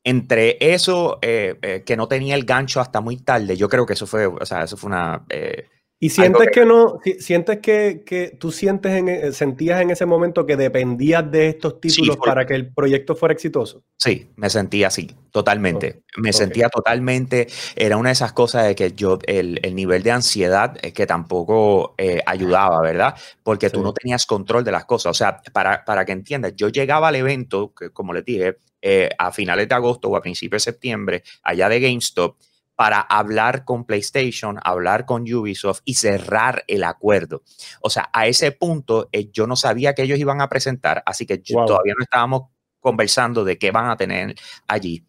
entre 0.07 0.57
eso, 0.61 1.19
eh, 1.21 1.59
eh, 1.63 1.83
que 1.85 1.97
no 1.97 2.07
tenía 2.07 2.37
el 2.37 2.45
gancho 2.45 2.81
hasta 2.81 3.01
muy 3.01 3.17
tarde, 3.17 3.57
yo 3.57 3.69
creo 3.69 3.85
que 3.87 3.95
eso 3.95 4.07
fue, 4.07 4.27
o 4.27 4.47
sea, 4.47 4.63
eso 4.63 4.77
fue 4.77 4.87
una... 4.87 5.25
Eh, 5.29 5.67
y 5.99 6.11
sientes 6.11 6.49
que, 6.53 6.67
no, 6.67 6.99
sientes 7.19 7.59
que, 7.61 8.03
que 8.05 8.37
tú 8.39 8.53
sientes 8.53 8.93
en, 8.93 9.33
sentías 9.33 9.81
en 9.81 9.91
ese 9.91 10.05
momento 10.05 10.45
que 10.45 10.57
dependías 10.57 11.31
de 11.31 11.49
estos 11.49 11.81
títulos 11.81 12.17
para 12.19 12.47
que 12.47 12.55
el 12.55 12.73
proyecto 12.73 13.15
fuera 13.15 13.33
exitoso. 13.33 13.83
Sí, 13.97 14.31
me 14.37 14.51
sentía 14.51 14.89
así, 14.89 15.11
totalmente. 15.31 16.03
me 16.19 16.33
sentía 16.33 16.69
totalmente, 16.69 17.47
era 17.75 17.97
una 17.97 18.11
de 18.11 18.15
esas 18.15 18.33
cosas 18.33 18.67
de 18.67 18.75
que 18.75 18.93
yo, 18.93 19.19
el, 19.27 19.59
el 19.63 19.75
nivel 19.75 20.03
de 20.03 20.11
ansiedad 20.11 20.77
es 20.83 20.93
que 20.93 21.07
tampoco 21.07 21.95
ayudaba, 22.27 22.81
¿verdad? 22.83 23.15
Porque 23.43 23.71
tú 23.71 23.83
no 23.83 23.93
tenías 23.93 24.27
control 24.27 24.65
de 24.65 24.73
las 24.73 24.85
cosas. 24.85 25.11
O 25.11 25.15
sea, 25.15 25.41
para, 25.53 25.85
para 25.85 26.05
que 26.05 26.13
entiendas, 26.13 26.55
yo 26.57 26.69
llegaba 26.69 27.09
al 27.09 27.17
evento, 27.17 27.73
que 27.75 27.91
como 27.91 28.13
les 28.13 28.25
dije, 28.25 28.59
eh, 28.83 29.09
a 29.19 29.33
finales 29.33 29.69
de 29.69 29.75
agosto 29.75 30.09
o 30.09 30.17
a 30.17 30.21
principios 30.21 30.65
de 30.65 30.71
septiembre 30.71 31.25
allá 31.43 31.69
de 31.69 31.81
GameStop 31.81 32.37
para 32.77 33.01
hablar 33.01 33.65
con 33.65 33.85
PlayStation, 33.85 34.59
hablar 34.63 35.07
con 35.07 35.23
Ubisoft 35.23 35.81
y 35.85 35.95
cerrar 35.95 36.63
el 36.69 36.85
acuerdo. 36.85 37.43
O 37.81 37.89
sea, 37.89 38.11
a 38.13 38.27
ese 38.27 38.53
punto 38.53 39.09
eh, 39.13 39.31
yo 39.33 39.47
no 39.47 39.57
sabía 39.57 39.95
que 39.95 40.03
ellos 40.03 40.19
iban 40.19 40.43
a 40.43 40.49
presentar, 40.49 41.03
así 41.07 41.25
que 41.25 41.39
todavía 41.39 41.95
no 41.97 42.03
estábamos 42.03 42.43
conversando 42.79 43.45
de 43.45 43.59
qué 43.59 43.71
van 43.71 43.91
a 43.91 43.97
tener 43.97 44.37
allí. 44.69 45.07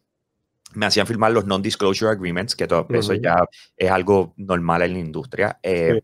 Me 0.73 0.85
hacían 0.85 1.07
firmar 1.07 1.31
los 1.31 1.45
non-disclosure 1.45 2.11
agreements, 2.11 2.55
que 2.55 2.67
todo 2.67 2.87
eso 2.89 3.13
ya 3.13 3.37
es 3.75 3.91
algo 3.91 4.33
normal 4.37 4.83
en 4.83 4.93
la 4.93 4.99
industria. 4.99 5.59
Eh, 5.61 6.01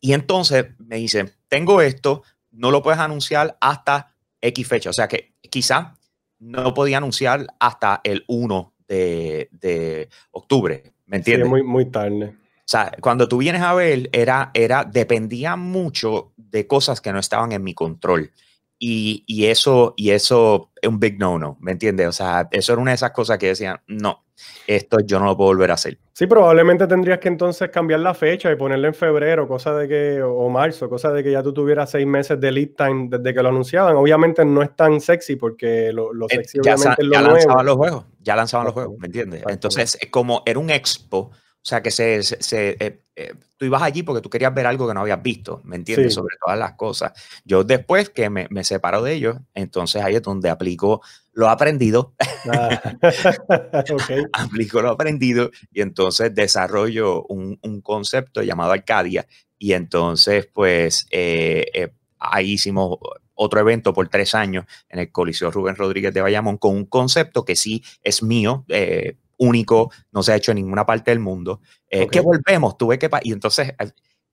y 0.00 0.12
entonces 0.12 0.66
me 0.78 0.96
dicen, 0.96 1.32
tengo 1.48 1.80
esto, 1.80 2.24
no 2.50 2.70
lo 2.70 2.82
puedes 2.82 2.98
anunciar 2.98 3.56
hasta 3.60 4.14
X 4.40 4.66
fecha. 4.66 4.90
O 4.90 4.92
sea 4.92 5.06
que 5.06 5.34
quizá 5.50 5.94
no 6.40 6.74
podía 6.74 6.96
anunciar 6.96 7.46
hasta 7.60 8.00
el 8.02 8.24
1 8.26 8.71
de, 8.92 10.08
octubre, 10.30 10.92
¿me 11.06 11.18
entiendes? 11.18 11.48
muy, 11.48 11.62
muy 11.62 11.86
tarde. 11.86 12.36
O 12.58 12.68
sea, 12.72 12.92
cuando 13.00 13.28
tú 13.28 13.38
vienes 13.38 13.62
a 13.62 13.74
ver, 13.74 14.08
era, 14.12 14.50
era, 14.54 14.84
dependía 14.84 15.56
mucho 15.56 16.32
de 16.36 16.66
cosas 16.66 17.00
que 17.00 17.12
no 17.12 17.18
estaban 17.18 17.52
en 17.52 17.62
mi 17.62 17.74
control. 17.74 18.30
Y, 18.78 19.24
y 19.26 19.46
eso, 19.46 19.94
y 19.96 20.10
eso 20.10 20.70
es 20.80 20.88
un 20.88 20.98
big 20.98 21.18
no-no, 21.18 21.56
¿me 21.60 21.72
entiendes? 21.72 22.08
O 22.08 22.12
sea, 22.12 22.48
eso 22.50 22.72
era 22.72 22.82
una 22.82 22.90
de 22.90 22.96
esas 22.96 23.12
cosas 23.12 23.38
que 23.38 23.48
decían, 23.48 23.80
no, 23.86 24.24
esto 24.66 24.98
yo 25.00 25.18
no 25.18 25.26
lo 25.26 25.36
puedo 25.36 25.48
volver 25.48 25.70
a 25.70 25.74
hacer. 25.74 25.98
Sí, 26.12 26.26
probablemente 26.26 26.86
tendrías 26.86 27.18
que 27.18 27.28
entonces 27.28 27.70
cambiar 27.70 28.00
la 28.00 28.14
fecha 28.14 28.50
y 28.52 28.56
ponerla 28.56 28.88
en 28.88 28.94
febrero, 28.94 29.48
cosa 29.48 29.74
de 29.74 29.88
que, 29.88 30.22
o 30.22 30.48
marzo, 30.48 30.88
cosa 30.88 31.10
de 31.12 31.22
que 31.22 31.32
ya 31.32 31.42
tú 31.42 31.52
tuvieras 31.52 31.90
seis 31.90 32.06
meses 32.06 32.40
de 32.40 32.52
lead 32.52 32.70
time 32.76 33.08
desde 33.10 33.34
que 33.34 33.42
lo 33.42 33.48
anunciaban. 33.48 33.96
Obviamente 33.96 34.44
no 34.44 34.62
es 34.62 34.74
tan 34.76 35.00
sexy 35.00 35.36
porque 35.36 35.92
lo, 35.92 36.12
lo 36.12 36.26
eh, 36.26 36.36
sexy 36.36 36.58
ya, 36.62 36.74
obviamente 36.74 37.02
es 37.02 37.08
lo 37.08 37.14
ya 37.14 37.22
lanzaban 37.22 37.66
los 37.66 37.76
juegos, 37.76 38.04
ya 38.20 38.36
lanzaban 38.36 38.66
los 38.66 38.74
juegos, 38.74 38.98
¿me 38.98 39.06
entiendes? 39.06 39.42
Entonces, 39.48 39.98
como 40.10 40.42
era 40.46 40.58
un 40.58 40.70
expo, 40.70 41.30
o 41.62 41.64
sea, 41.64 41.80
que 41.80 41.92
se, 41.92 42.22
se, 42.22 42.70
eh, 42.80 43.04
eh, 43.14 43.34
tú 43.56 43.66
ibas 43.66 43.82
allí 43.82 44.02
porque 44.02 44.20
tú 44.20 44.28
querías 44.28 44.52
ver 44.52 44.66
algo 44.66 44.88
que 44.88 44.94
no 44.94 45.00
habías 45.00 45.22
visto, 45.22 45.60
¿me 45.62 45.76
entiendes? 45.76 46.12
Sobre 46.12 46.36
todas 46.44 46.58
las 46.58 46.72
cosas. 46.72 47.12
Yo 47.44 47.62
después 47.62 48.10
que 48.10 48.28
me, 48.30 48.48
me, 48.50 48.64
separo 48.64 49.00
de 49.00 49.12
ellos, 49.12 49.36
entonces 49.54 50.02
ahí 50.02 50.16
es 50.16 50.22
donde 50.22 50.50
aplico 50.50 51.02
lo 51.32 51.48
aprendido. 51.48 52.14
Ah. 52.50 52.96
aplico 54.32 54.82
lo 54.82 54.90
aprendido 54.90 55.50
y 55.72 55.80
entonces 55.80 56.34
desarrollo 56.34 57.24
un, 57.24 57.58
un 57.62 57.80
concepto 57.80 58.42
llamado 58.42 58.72
Arcadia 58.72 59.26
y 59.58 59.72
entonces 59.72 60.48
pues 60.52 61.06
eh, 61.10 61.92
ahí 62.18 62.52
hicimos 62.52 62.98
otro 63.34 63.60
evento 63.60 63.92
por 63.92 64.08
tres 64.08 64.34
años 64.34 64.64
en 64.88 65.00
el 65.00 65.10
Coliseo 65.10 65.50
Rubén 65.50 65.76
Rodríguez 65.76 66.14
de 66.14 66.20
Bayamón 66.20 66.58
con 66.58 66.74
un 66.74 66.86
concepto 66.86 67.44
que 67.44 67.56
sí 67.56 67.82
es 68.02 68.22
mío, 68.22 68.64
eh, 68.68 69.16
único, 69.38 69.90
no 70.12 70.22
se 70.22 70.32
ha 70.32 70.36
hecho 70.36 70.52
en 70.52 70.56
ninguna 70.56 70.86
parte 70.86 71.10
del 71.10 71.18
mundo. 71.18 71.60
Eh, 71.88 72.06
que 72.08 72.20
volvemos, 72.20 72.78
tuve 72.78 72.98
que... 72.98 73.10
Y 73.22 73.32
entonces, 73.32 73.74
eh, 73.78 73.90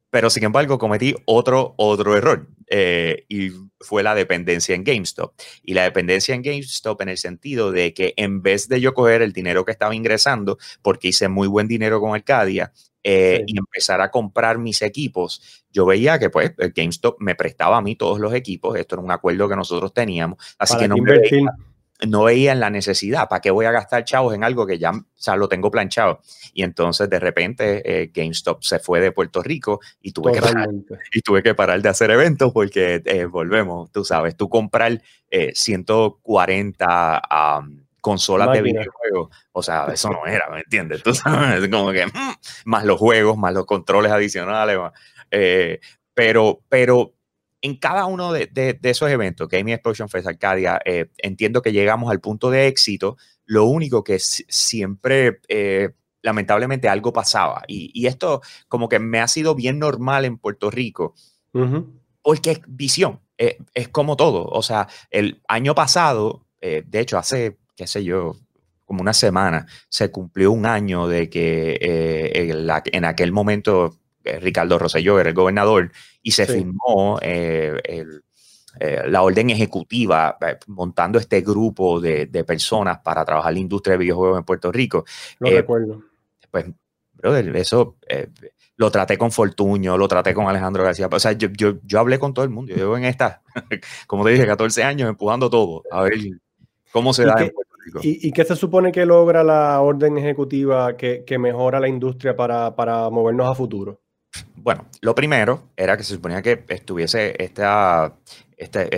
pero 0.09 0.29
sin 0.29 0.43
embargo 0.43 0.77
cometí 0.77 1.15
otro, 1.25 1.75
otro 1.77 2.17
error 2.17 2.47
eh, 2.67 3.25
y 3.29 3.49
fue 3.79 4.03
la 4.03 4.15
dependencia 4.15 4.75
en 4.75 4.83
GameStop. 4.83 5.33
Y 5.63 5.73
la 5.73 5.83
dependencia 5.83 6.35
en 6.35 6.41
GameStop 6.41 7.01
en 7.01 7.09
el 7.09 7.17
sentido 7.17 7.71
de 7.71 7.93
que 7.93 8.13
en 8.17 8.41
vez 8.41 8.67
de 8.67 8.81
yo 8.81 8.93
coger 8.93 9.21
el 9.21 9.33
dinero 9.33 9.65
que 9.65 9.71
estaba 9.71 9.95
ingresando, 9.95 10.57
porque 10.81 11.09
hice 11.09 11.27
muy 11.27 11.47
buen 11.47 11.67
dinero 11.67 11.99
con 11.99 12.15
Arcadia, 12.15 12.71
y 13.03 13.57
empezar 13.57 14.01
a 14.01 14.11
comprar 14.11 14.57
mis 14.57 14.81
equipos, 14.81 15.63
yo 15.71 15.85
veía 15.85 16.19
que 16.19 16.29
pues 16.29 16.53
GameStop 16.57 17.19
me 17.19 17.33
prestaba 17.33 17.77
a 17.77 17.81
mí 17.81 17.95
todos 17.95 18.19
los 18.19 18.33
equipos, 18.33 18.77
esto 18.77 18.95
era 18.95 19.01
un 19.01 19.11
acuerdo 19.11 19.47
que 19.47 19.55
nosotros 19.55 19.93
teníamos, 19.93 20.37
así 20.57 20.77
que 20.77 20.87
no 20.87 20.97
me 20.97 21.17
veía, 21.17 21.49
no 22.07 22.23
veían 22.23 22.59
la 22.59 22.69
necesidad, 22.69 23.27
¿para 23.27 23.41
qué 23.41 23.51
voy 23.51 23.65
a 23.65 23.71
gastar 23.71 24.05
chavos 24.05 24.33
en 24.33 24.43
algo 24.43 24.65
que 24.65 24.77
ya 24.77 24.91
o 24.91 25.35
lo 25.35 25.49
tengo 25.49 25.69
planchado? 25.69 26.21
Y 26.53 26.63
entonces 26.63 27.09
de 27.09 27.19
repente 27.19 27.81
eh, 27.85 28.11
GameStop 28.13 28.63
se 28.63 28.79
fue 28.79 29.01
de 29.01 29.11
Puerto 29.11 29.41
Rico 29.41 29.81
y 30.01 30.11
tuve, 30.11 30.31
que 30.31 30.41
parar, 30.41 30.69
y 31.13 31.21
tuve 31.21 31.43
que 31.43 31.53
parar 31.55 31.81
de 31.81 31.89
hacer 31.89 32.11
eventos 32.11 32.53
porque 32.53 33.01
eh, 33.03 33.25
volvemos, 33.25 33.91
tú 33.91 34.05
sabes, 34.05 34.37
tú 34.37 34.47
comprar 34.47 35.01
140 35.53 37.17
eh, 37.17 37.83
consolas 37.99 38.53
de 38.53 38.61
videojuegos, 38.61 39.29
o 39.51 39.61
sea, 39.61 39.87
eso 39.93 40.09
no 40.09 40.25
era, 40.25 40.49
¿me 40.49 40.61
entiendes? 40.61 41.03
Tú 41.03 41.13
sabes, 41.15 41.67
como 41.67 41.91
que 41.91 42.05
mm, 42.07 42.33
más 42.65 42.85
los 42.85 42.97
juegos, 42.97 43.37
más 43.37 43.53
los 43.53 43.65
controles 43.65 44.11
adicionales, 44.11 44.77
pero, 46.13 46.61
pero 46.69 47.13
en 47.61 47.75
cada 47.75 48.05
uno 48.05 48.31
de, 48.31 48.79
esos 48.83 49.09
eventos, 49.09 49.47
Gaming 49.47 49.73
Explosion 49.73 50.09
Fest 50.09 50.27
Arcadia, 50.27 50.79
eh, 50.85 51.09
entiendo 51.17 51.61
que 51.61 51.71
llegamos 51.71 52.09
al 52.09 52.21
punto 52.21 52.49
de 52.49 52.67
éxito. 52.67 53.17
Lo 53.45 53.65
único 53.65 54.03
que 54.03 54.19
siempre, 54.19 55.41
eh, 55.49 55.89
lamentablemente, 56.21 56.87
algo 56.87 57.11
pasaba. 57.11 57.63
Y, 57.67 58.07
esto 58.07 58.41
como 58.67 58.87
que 58.87 58.99
me 58.99 59.19
ha 59.19 59.27
sido 59.27 59.55
bien 59.55 59.79
normal 59.79 60.25
en 60.25 60.37
Puerto 60.37 60.71
Rico, 60.71 61.15
porque 62.21 62.51
es 62.51 62.61
visión, 62.67 63.19
eh, 63.37 63.57
es 63.73 63.89
como 63.89 64.15
todo. 64.15 64.45
O 64.45 64.61
sea, 64.61 64.87
el 65.09 65.41
año 65.47 65.75
pasado, 65.75 66.45
de 66.61 66.99
hecho, 66.99 67.17
hace, 67.17 67.57
qué 67.75 67.87
sé 67.87 68.03
yo, 68.03 68.35
como 68.85 69.01
una 69.01 69.13
semana, 69.13 69.67
se 69.89 70.11
cumplió 70.11 70.51
un 70.51 70.65
año 70.65 71.07
de 71.07 71.29
que 71.29 71.77
en 71.81 73.05
aquel 73.05 73.31
momento 73.31 73.99
Ricardo 74.23 74.77
Rosselló 74.77 75.19
era 75.19 75.29
el 75.29 75.35
gobernador, 75.35 75.91
y 76.21 76.31
se 76.31 76.45
firmó 76.45 77.19
el 77.21 78.23
eh, 78.79 79.03
la 79.07 79.23
orden 79.23 79.49
ejecutiva 79.49 80.37
eh, 80.39 80.57
montando 80.67 81.17
este 81.17 81.41
grupo 81.41 81.99
de, 81.99 82.27
personas 82.45 82.99
para 82.99 83.25
trabajar 83.25 83.51
la 83.51 83.59
industria 83.59 83.93
de 83.93 83.97
videojuegos 83.97 84.37
en 84.37 84.43
Puerto 84.45 84.71
Rico. 84.71 85.05
Lo 85.39 85.49
eh, 85.49 85.55
recuerdo. 85.55 86.03
Pues, 86.51 86.65
brother, 87.13 87.55
eso 87.57 87.97
lo 88.77 88.91
traté 88.91 89.17
con 89.17 89.31
Fortuño, 89.31 89.97
lo 89.97 90.07
traté 90.07 90.33
con 90.33 90.47
Alejandro 90.47 90.83
García. 90.83 91.09
O 91.11 91.19
sea, 91.19 91.31
yo, 91.33 91.49
yo, 91.51 91.99
hablé 91.99 92.19
con 92.19 92.33
todo 92.33 92.45
el 92.45 92.51
mundo. 92.51 92.71
Yo 92.71 92.77
llevo 92.77 92.97
en 92.97 93.05
esta, 93.05 93.41
como 94.07 94.23
te 94.23 94.31
dije, 94.31 94.45
14 94.45 94.83
años 94.83 95.09
empujando 95.09 95.49
todo. 95.49 95.83
A 95.91 96.03
ver 96.03 96.13
cómo 96.91 97.13
se 97.13 97.25
da 97.25 97.33
en 97.41 97.49
Puerto 97.49 97.73
Rico. 97.83 97.99
¿Y, 98.03 98.31
qué 98.31 98.45
se 98.45 98.55
supone 98.55 98.91
que 98.91 99.05
logra 99.05 99.43
la 99.43 99.81
orden 99.81 100.17
ejecutiva 100.17 100.95
que, 100.95 101.37
mejora 101.39 101.79
la 101.79 101.87
industria 101.87 102.35
para, 102.35 102.75
para 102.75 103.09
movernos 103.09 103.47
a 103.47 103.55
futuro? 103.55 103.99
Bueno, 104.55 104.87
lo 105.01 105.15
primero 105.15 105.69
era 105.75 105.97
que 105.97 106.03
se 106.03 106.13
suponía 106.13 106.41
que 106.41 106.63
estuviese 106.67 107.35
esta, 107.41 108.15
este, 108.57 108.89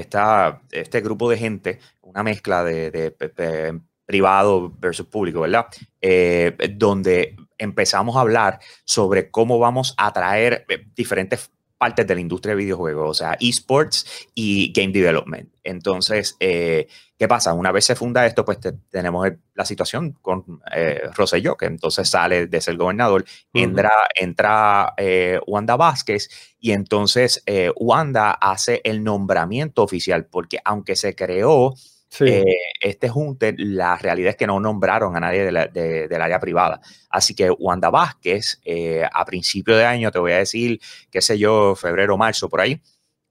este 0.72 1.02
grupo 1.02 1.30
de 1.30 1.38
gente, 1.38 1.80
una 2.02 2.24
mezcla 2.24 2.63
de, 2.63 3.80
privado 4.06 4.74
versus 4.78 5.06
público, 5.08 5.41
¿verdad? 5.41 5.67
Eh, 6.02 6.56
donde 6.76 7.38
empezamos 7.58 8.17
a 8.17 8.22
hablar 8.22 8.60
sobre 8.84 9.30
cómo 9.32 9.60
vamos 9.60 9.94
a 9.98 10.08
atraer 10.08 10.65
eh, 10.67 10.86
diferentes 10.96 11.52
partes 11.82 12.06
de 12.06 12.13
la 12.13 12.22
industria 12.22 12.52
de 12.52 12.62
videojuegos, 12.62 13.10
o 13.10 13.13
sea, 13.15 13.36
esports 13.39 14.28
y 14.36 14.72
game 14.72 14.91
development. 14.94 15.52
Entonces, 15.63 16.38
eh, 16.39 16.88
¿qué 17.17 17.28
pasa? 17.28 17.56
Una 17.56 17.72
vez 17.72 17.86
se 17.86 17.96
funda 17.96 18.24
esto, 18.28 18.46
pues 18.46 18.60
tenemos 18.91 19.28
la 19.56 19.65
situación 19.65 20.12
con 20.22 20.62
eh, 20.76 21.02
Rosselló, 21.15 21.58
que 21.58 21.65
entonces 21.65 22.08
sale 22.08 22.46
de 22.46 22.62
ser 22.62 22.78
gobernador, 22.78 23.26
entra, 23.52 23.89
entra 24.13 24.94
eh, 24.96 25.39
Wanda 25.48 25.76
Vázquez 25.76 26.30
y 26.60 26.72
entonces 26.72 27.41
eh, 27.48 27.72
Wanda 27.76 28.30
hace 28.30 28.82
el 28.84 29.04
nombramiento 29.04 29.82
oficial, 29.82 30.28
porque 30.28 30.60
aunque 30.63 30.96
se 30.96 31.15
creó 31.15 31.74
eh, 32.19 32.43
este 32.82 33.10
junte, 33.10 33.56
la 33.58 33.97
realidad 33.97 34.32
es 34.32 34.36
que 34.36 34.47
no 34.47 34.60
nombraron 34.60 35.15
a 35.15 35.19
nadie 35.19 35.45
del 35.45 36.21
área 36.21 36.39
privada. 36.39 36.82
Así 37.10 37.34
que 37.34 37.50
Wanda 37.50 37.89
Vázquez, 37.89 38.60
eh, 38.65 39.04
a 39.12 39.26
principio 39.26 39.76
de 39.78 39.86
año, 39.86 40.12
te 40.12 40.19
voy 40.19 40.34
a 40.34 40.38
decir, 40.38 40.80
qué 41.10 41.21
sé 41.21 41.38
yo, 41.38 41.76
febrero, 41.76 42.17
marzo, 42.17 42.50
por 42.50 42.62
ahí, 42.62 42.82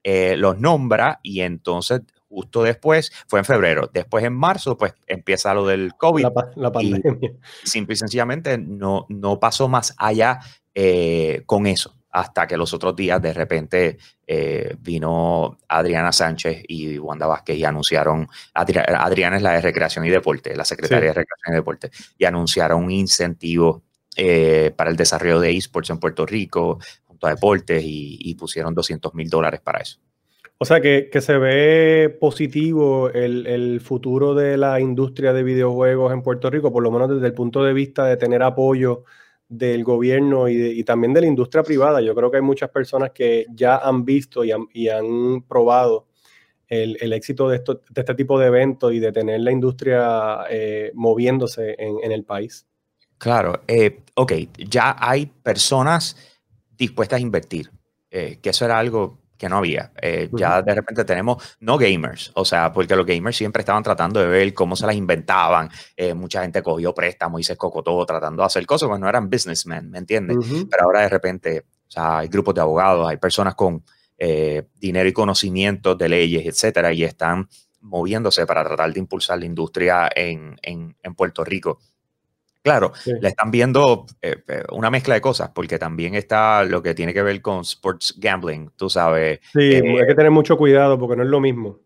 eh, 0.03 0.35
los 0.37 0.59
nombra 0.59 1.21
y 1.23 1.43
entonces 1.43 2.03
justo 2.29 2.63
después, 2.63 3.11
fue 3.27 3.41
en 3.41 3.45
febrero, 3.45 3.91
después 3.93 4.25
en 4.25 4.33
marzo, 4.33 4.77
pues 4.77 4.95
empieza 5.09 5.53
lo 5.53 5.67
del 5.67 5.95
COVID. 5.97 6.27
La, 6.55 6.71
pandemia. 6.71 7.33
simple 7.65 7.95
y 7.95 7.97
sencillamente 7.97 8.57
no, 8.57 9.05
no 9.09 9.41
pasó 9.41 9.69
más 9.69 9.95
allá 9.99 10.39
con 11.47 11.67
eso 11.67 12.00
hasta 12.11 12.47
que 12.47 12.57
los 12.57 12.75
otros 12.75 12.97
días 12.97 13.23
de 13.23 13.33
repente 13.33 13.99
eh, 14.27 14.75
vino 14.81 15.59
Adriana 15.69 16.13
Sánchez 16.13 16.63
y 16.67 16.99
Wanda 16.99 17.27
Vázquez 17.27 17.57
y 17.57 17.65
anunciaron, 17.65 18.29
Adriana 18.55 19.37
es 19.37 19.43
la 19.43 19.53
de 19.53 19.61
Recreación 19.61 20.05
y 20.05 20.11
Deporte, 20.11 20.57
la 20.57 20.65
secretaria 20.65 21.09
de 21.09 21.15
Recreación 21.15 21.53
y 21.53 21.55
Deporte, 21.55 21.91
y 22.19 22.25
anunciaron 22.25 22.85
un 22.85 22.91
incentivo 22.91 23.83
eh, 24.17 24.73
para 24.75 24.91
el 24.91 24.97
desarrollo 24.97 25.41
de 25.41 25.57
esports 25.57 25.91
en 25.91 25.99
Puerto 25.99 26.27
Rico 26.27 26.79
junto 27.05 27.27
a 27.27 27.31
deportes 27.31 27.83
y, 27.85 28.35
pusieron 28.35 28.75
200 28.75 29.15
mil 29.15 29.29
dólares 29.29 29.61
para 29.61 29.81
eso. 29.81 29.99
O 30.59 30.65
sea 30.65 30.81
que, 30.81 31.09
se 31.21 31.39
ve 31.39 32.17
positivo 32.21 33.11
el, 33.11 33.47
el, 33.47 33.81
futuro 33.81 34.35
de 34.35 34.57
la 34.57 34.81
industria 34.81 35.33
de 35.33 35.43
videojuegos 35.43 36.13
en 36.13 36.23
Puerto 36.23 36.51
Rico, 36.51 36.73
por 36.73 36.83
lo 36.83 36.91
menos 36.91 37.09
desde 37.09 37.27
el 37.27 37.35
punto 37.35 37.63
de 37.63 37.73
vista 37.73 38.05
de 38.05 38.17
tener 38.17 38.43
apoyo 38.43 39.05
del 39.51 39.83
gobierno 39.83 40.49
y, 40.49 40.83
también 40.85 41.13
de 41.13 41.23
la 41.23 41.27
industria 41.27 41.65
privada. 41.65 42.01
Yo 42.01 42.15
creo 42.15 42.31
que 42.31 42.37
hay 42.37 42.43
muchas 42.43 42.71
personas 42.71 43.11
que 43.11 43.47
ya 43.53 43.79
han 43.79 44.05
visto 44.05 44.45
y 44.45 44.89
han, 44.89 45.43
probado 45.43 46.07
el, 46.69 47.13
éxito 47.13 47.49
de, 47.49 47.57
esto, 47.57 47.83
de 47.91 48.01
este 48.01 48.15
tipo 48.15 48.39
de 48.39 48.47
eventos 48.47 48.95
y 48.95 49.01
de 49.01 49.11
tener 49.11 49.41
la 49.41 49.51
industria 49.51 50.45
eh, 50.49 50.93
moviéndose 50.95 51.75
en, 51.79 52.13
el 52.13 52.25
país. 52.25 52.65
Claro, 53.19 53.61
eh, 53.67 54.03
ok, 54.15 54.33
ya 54.57 54.97
hay 54.99 55.27
personas 55.27 56.17
dispuestas 56.79 57.19
a 57.19 57.21
invertir, 57.21 57.71
eh, 58.11 58.39
que 58.41 58.51
eso 58.51 58.65
era 58.65 58.79
algo 58.79 59.19
que 59.41 59.49
no 59.49 59.57
había. 59.57 59.91
Eh, 60.03 60.29
ya 60.35 60.61
de 60.61 60.75
repente 60.75 61.03
tenemos 61.07 61.57
no 61.61 61.79
gamers, 61.79 62.31
o 62.35 62.45
sea, 62.45 62.71
porque 62.71 62.95
los 62.95 63.07
gamers 63.07 63.35
siempre 63.35 63.61
estaban 63.61 63.83
tratando 63.83 64.21
de 64.21 64.27
ver 64.27 64.53
cómo 64.53 64.77
se 64.77 64.87
las 64.87 64.95
inventaban. 64.95 65.71
Eh, 65.97 66.13
mucha 66.13 66.43
gente 66.43 66.63
cogió 66.63 66.93
préstamos 66.93 67.41
y 67.41 67.45
se 67.45 67.55
escocotó 67.55 68.05
tratando 68.05 68.43
de 68.43 68.47
hacer 68.47 68.67
cosas, 68.67 68.91
pues 68.91 69.01
no 69.01 69.09
eran 69.09 69.31
businessmen, 69.31 69.91
¿me 69.91 69.97
entiendes? 69.97 70.37
Pero 70.71 70.85
ahora 70.85 71.01
de 71.01 71.09
repente, 71.09 71.65
o 71.89 71.91
sea, 71.91 72.19
hay 72.19 72.29
grupos 72.29 72.55
de 72.55 72.61
abogados, 72.61 73.09
hay 73.09 73.17
personas 73.17 73.55
con 73.55 73.83
eh, 74.19 74.65
dinero 74.79 75.09
y 75.09 75.15
conocimientos 75.15 75.97
de 75.97 76.09
leyes, 76.11 76.45
etcétera, 76.45 76.93
y 76.93 77.03
están 77.05 77.49
moviéndose 77.81 78.45
para 78.45 78.63
tratar 78.63 78.93
de 78.93 79.01
impulsar 79.01 79.39
la 79.39 79.47
industria 79.47 80.11
en, 80.15 80.59
en, 80.61 80.95
en 81.03 81.15
Puerto 81.15 81.45
Rico. 81.45 81.81
Claro, 82.63 82.93
le 83.07 83.29
están 83.29 83.51
viendo 83.51 84.07
eh, 84.21 84.37
eh, 84.47 84.63
una 84.73 84.91
mezcla 84.91 85.15
de 85.15 85.23
cosas, 85.23 85.51
porque 85.55 85.79
también 85.79 86.15
está 86.15 86.63
lo 86.65 86.83
que 86.83 86.95
tiene 86.95 87.15
que 87.15 87.23
ver 87.23 87.41
con 87.41 87.61
sports 87.61 88.15
gambling, 88.19 88.71
tú 88.77 88.91
sabes. 88.91 89.41
Sí, 89.53 89.61
hay 89.61 89.83
que 89.83 90.13
eh, 90.13 90.15
tener 90.15 90.31
mucho 90.31 90.59
cuidado 90.59 90.99
porque 90.99 91.17
no 91.17 91.23
es 91.23 91.29
lo 91.31 91.41
mismo. 91.41 91.81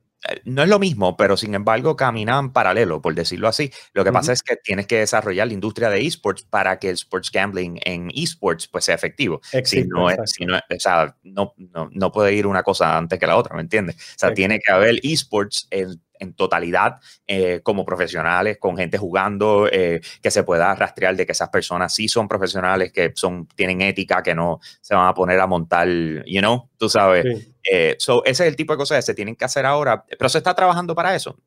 No 0.44 0.62
es 0.62 0.68
lo 0.70 0.78
mismo, 0.78 1.18
pero 1.18 1.36
sin 1.36 1.54
embargo 1.54 1.96
caminan 1.96 2.52
paralelo, 2.52 3.02
por 3.02 3.14
decirlo 3.14 3.46
así. 3.46 3.70
Lo 3.92 4.04
que 4.04 4.12
pasa 4.12 4.32
es 4.32 4.42
que 4.42 4.56
tienes 4.56 4.86
que 4.86 4.98
desarrollar 4.98 5.46
la 5.46 5.52
industria 5.52 5.90
de 5.90 6.00
esports 6.00 6.44
para 6.44 6.78
que 6.78 6.88
el 6.88 6.94
sports 6.94 7.30
gambling 7.30 7.78
en 7.84 8.10
esports 8.14 8.66
pues, 8.66 8.86
sea 8.86 8.94
efectivo. 8.94 9.42
si 9.64 9.84
no, 9.84 10.08
es, 10.08 10.18
si 10.24 10.46
no, 10.46 10.56
o 10.56 10.78
sea, 10.78 11.14
no, 11.24 11.54
no, 11.56 12.10
puede 12.10 12.32
ir 12.32 12.46
una 12.46 12.62
cosa 12.62 12.96
antes 12.96 13.18
que 13.18 13.26
la 13.26 13.36
otra, 13.36 13.54
¿me 13.54 13.60
entiendes? 13.60 13.96
O 13.96 14.18
sea, 14.18 14.32
tiene 14.32 14.60
que 14.60 14.72
haber 14.72 14.98
esports 15.02 15.68
en 15.70 16.00
en 16.18 16.34
totalidad 16.34 17.00
eh, 17.26 17.60
como 17.62 17.84
profesionales, 17.84 18.58
con 18.58 18.76
gente 18.76 18.98
jugando, 18.98 19.68
eh, 19.70 20.00
que 20.22 20.30
se 20.30 20.44
pueda 20.44 20.74
rastrear 20.74 21.16
de 21.16 21.26
que 21.26 21.32
esas 21.32 21.48
personas 21.48 21.94
sí 21.94 22.08
son 22.08 22.28
profesionales, 22.28 22.92
que 22.92 23.12
son, 23.14 23.46
tienen 23.54 23.80
ética, 23.80 24.22
que 24.22 24.34
no 24.34 24.60
se 24.80 24.94
van 24.94 25.08
a 25.08 25.14
poner 25.14 25.40
a 25.40 25.46
montar, 25.46 25.88
you 26.26 26.40
know, 26.40 26.70
tú 26.76 26.88
sabes. 26.88 27.24
Eh, 27.70 27.96
ese 27.98 28.30
es 28.30 28.40
el 28.40 28.56
tipo 28.56 28.74
de 28.74 28.76
cosas 28.76 28.98
que 28.98 29.02
se 29.02 29.14
tienen 29.14 29.36
que 29.36 29.44
hacer 29.44 29.64
ahora, 29.64 30.04
pero 30.06 30.28
se 30.28 30.38
está 30.38 30.54
trabajando 30.54 30.94
para 30.94 31.14
eso. 31.14 31.38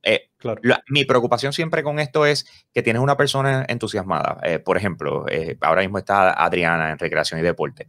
mi 0.89 1.05
preocupación 1.05 1.53
siempre 1.53 1.83
con 1.83 1.99
esto 1.99 2.25
es 2.25 2.45
que 2.73 2.81
tienes 2.81 3.01
una 3.01 3.17
persona 3.17 3.65
entusiasmada. 3.67 4.39
por 4.65 4.77
ejemplo, 4.77 5.25
ahora 5.61 5.81
mismo 5.81 5.99
está 5.99 6.31
Adriana 6.31 6.91
en 6.91 6.97
recreación 6.97 7.39
y 7.39 7.43
deporte 7.43 7.87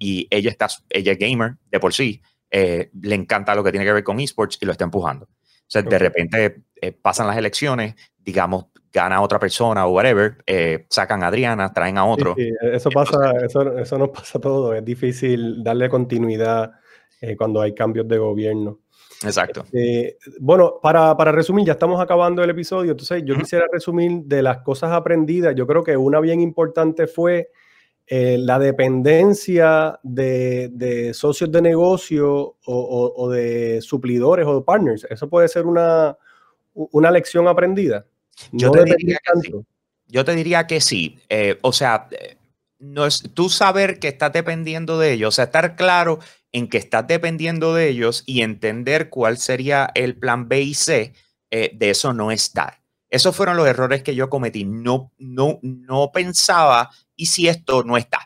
y 0.00 0.26
ella, 0.30 0.50
está, 0.50 0.68
ella 0.90 1.12
es 1.12 1.18
gamer 1.18 1.56
de 1.70 1.80
por 1.80 1.94
sí, 1.94 2.20
le 2.50 3.14
encanta 3.14 3.54
lo 3.54 3.62
que 3.62 3.70
tiene 3.70 3.86
que 3.86 3.92
ver 3.92 4.04
con 4.04 4.18
esports 4.18 4.58
y 4.60 4.66
lo 4.66 4.72
está 4.72 4.84
empujando. 4.84 5.28
O 5.68 5.70
sea, 5.70 5.82
de 5.82 5.98
repente 5.98 6.64
eh, 6.80 6.92
pasan 6.92 7.26
las 7.26 7.36
elecciones, 7.36 7.94
digamos, 8.16 8.66
gana 8.90 9.20
otra 9.20 9.38
persona 9.38 9.86
o 9.86 9.90
whatever, 9.90 10.38
eh, 10.46 10.86
sacan 10.88 11.22
a 11.22 11.26
Adriana, 11.26 11.72
traen 11.74 11.98
a 11.98 12.06
otro. 12.06 12.34
Sí, 12.38 12.50
eso 12.72 12.88
pasa, 12.90 13.32
eso, 13.44 13.78
eso 13.78 13.98
nos 13.98 14.08
pasa 14.08 14.38
todo. 14.38 14.72
Es 14.72 14.82
difícil 14.82 15.62
darle 15.62 15.90
continuidad 15.90 16.72
eh, 17.20 17.36
cuando 17.36 17.60
hay 17.60 17.74
cambios 17.74 18.08
de 18.08 18.16
gobierno. 18.16 18.80
Exacto. 19.22 19.64
bueno, 20.40 20.78
para, 20.80 21.16
para, 21.16 21.32
resumir, 21.32 21.66
ya 21.66 21.72
estamos 21.72 22.00
acabando 22.00 22.42
el 22.42 22.50
episodio. 22.50 22.92
Entonces, 22.92 23.22
yo 23.26 23.36
quisiera 23.36 23.66
resumir 23.70 24.22
de 24.24 24.42
las 24.42 24.58
cosas 24.58 24.92
aprendidas. 24.92 25.54
Yo 25.54 25.66
creo 25.66 25.84
que 25.84 25.96
una 25.96 26.20
bien 26.20 26.40
importante 26.40 27.06
fue 27.06 27.50
eh, 28.10 28.38
la 28.38 28.58
dependencia 28.58 30.00
de, 30.02 31.12
socios 31.12 31.52
de 31.52 31.60
negocio 31.60 32.56
o, 32.64 33.28
de 33.30 33.82
suplidores 33.82 34.46
o 34.46 34.56
de 34.56 34.64
partners. 34.64 35.06
Eso 35.10 35.28
puede 35.28 35.46
ser 35.48 35.66
una, 35.66 36.16
una 36.72 37.10
lección 37.10 37.46
aprendida. 37.48 38.06
Yo, 38.52 38.70
te 38.70 38.84
diría 38.84 39.18
que 39.22 39.40
sí. 39.40 39.52
Yo 40.06 40.24
te 40.24 40.34
diría 40.34 40.66
que 40.66 40.80
sí. 40.80 41.18
Eh, 41.28 41.58
o 41.60 41.72
sea, 41.72 42.08
no 42.78 43.04
es 43.04 43.22
tú 43.34 43.50
saber 43.50 43.98
que 43.98 44.08
estás 44.08 44.32
dependiendo 44.32 44.98
de 44.98 45.12
ellos, 45.12 45.28
o 45.28 45.36
sea, 45.36 45.44
estar 45.44 45.76
claro 45.76 46.18
en 46.50 46.68
que 46.68 46.78
estás 46.78 47.06
dependiendo 47.06 47.74
de 47.74 47.88
ellos 47.88 48.22
y 48.24 48.40
entender 48.40 49.10
cuál 49.10 49.36
sería 49.36 49.90
el 49.94 50.16
plan 50.16 50.48
B 50.48 50.62
y 50.62 50.74
C, 50.74 51.12
eh, 51.50 51.72
de 51.74 51.90
eso 51.90 52.14
no 52.14 52.30
estar. 52.30 52.80
Esos 53.10 53.36
fueron 53.36 53.56
los 53.56 53.66
errores 53.66 54.02
que 54.02 54.14
yo 54.14 54.30
cometí. 54.30 54.64
No, 54.64 55.12
no, 55.18 55.58
no 55.62 56.10
pensaba 56.12 56.90
y 57.18 57.26
si 57.26 57.48
esto 57.48 57.82
no 57.82 57.98
está. 57.98 58.20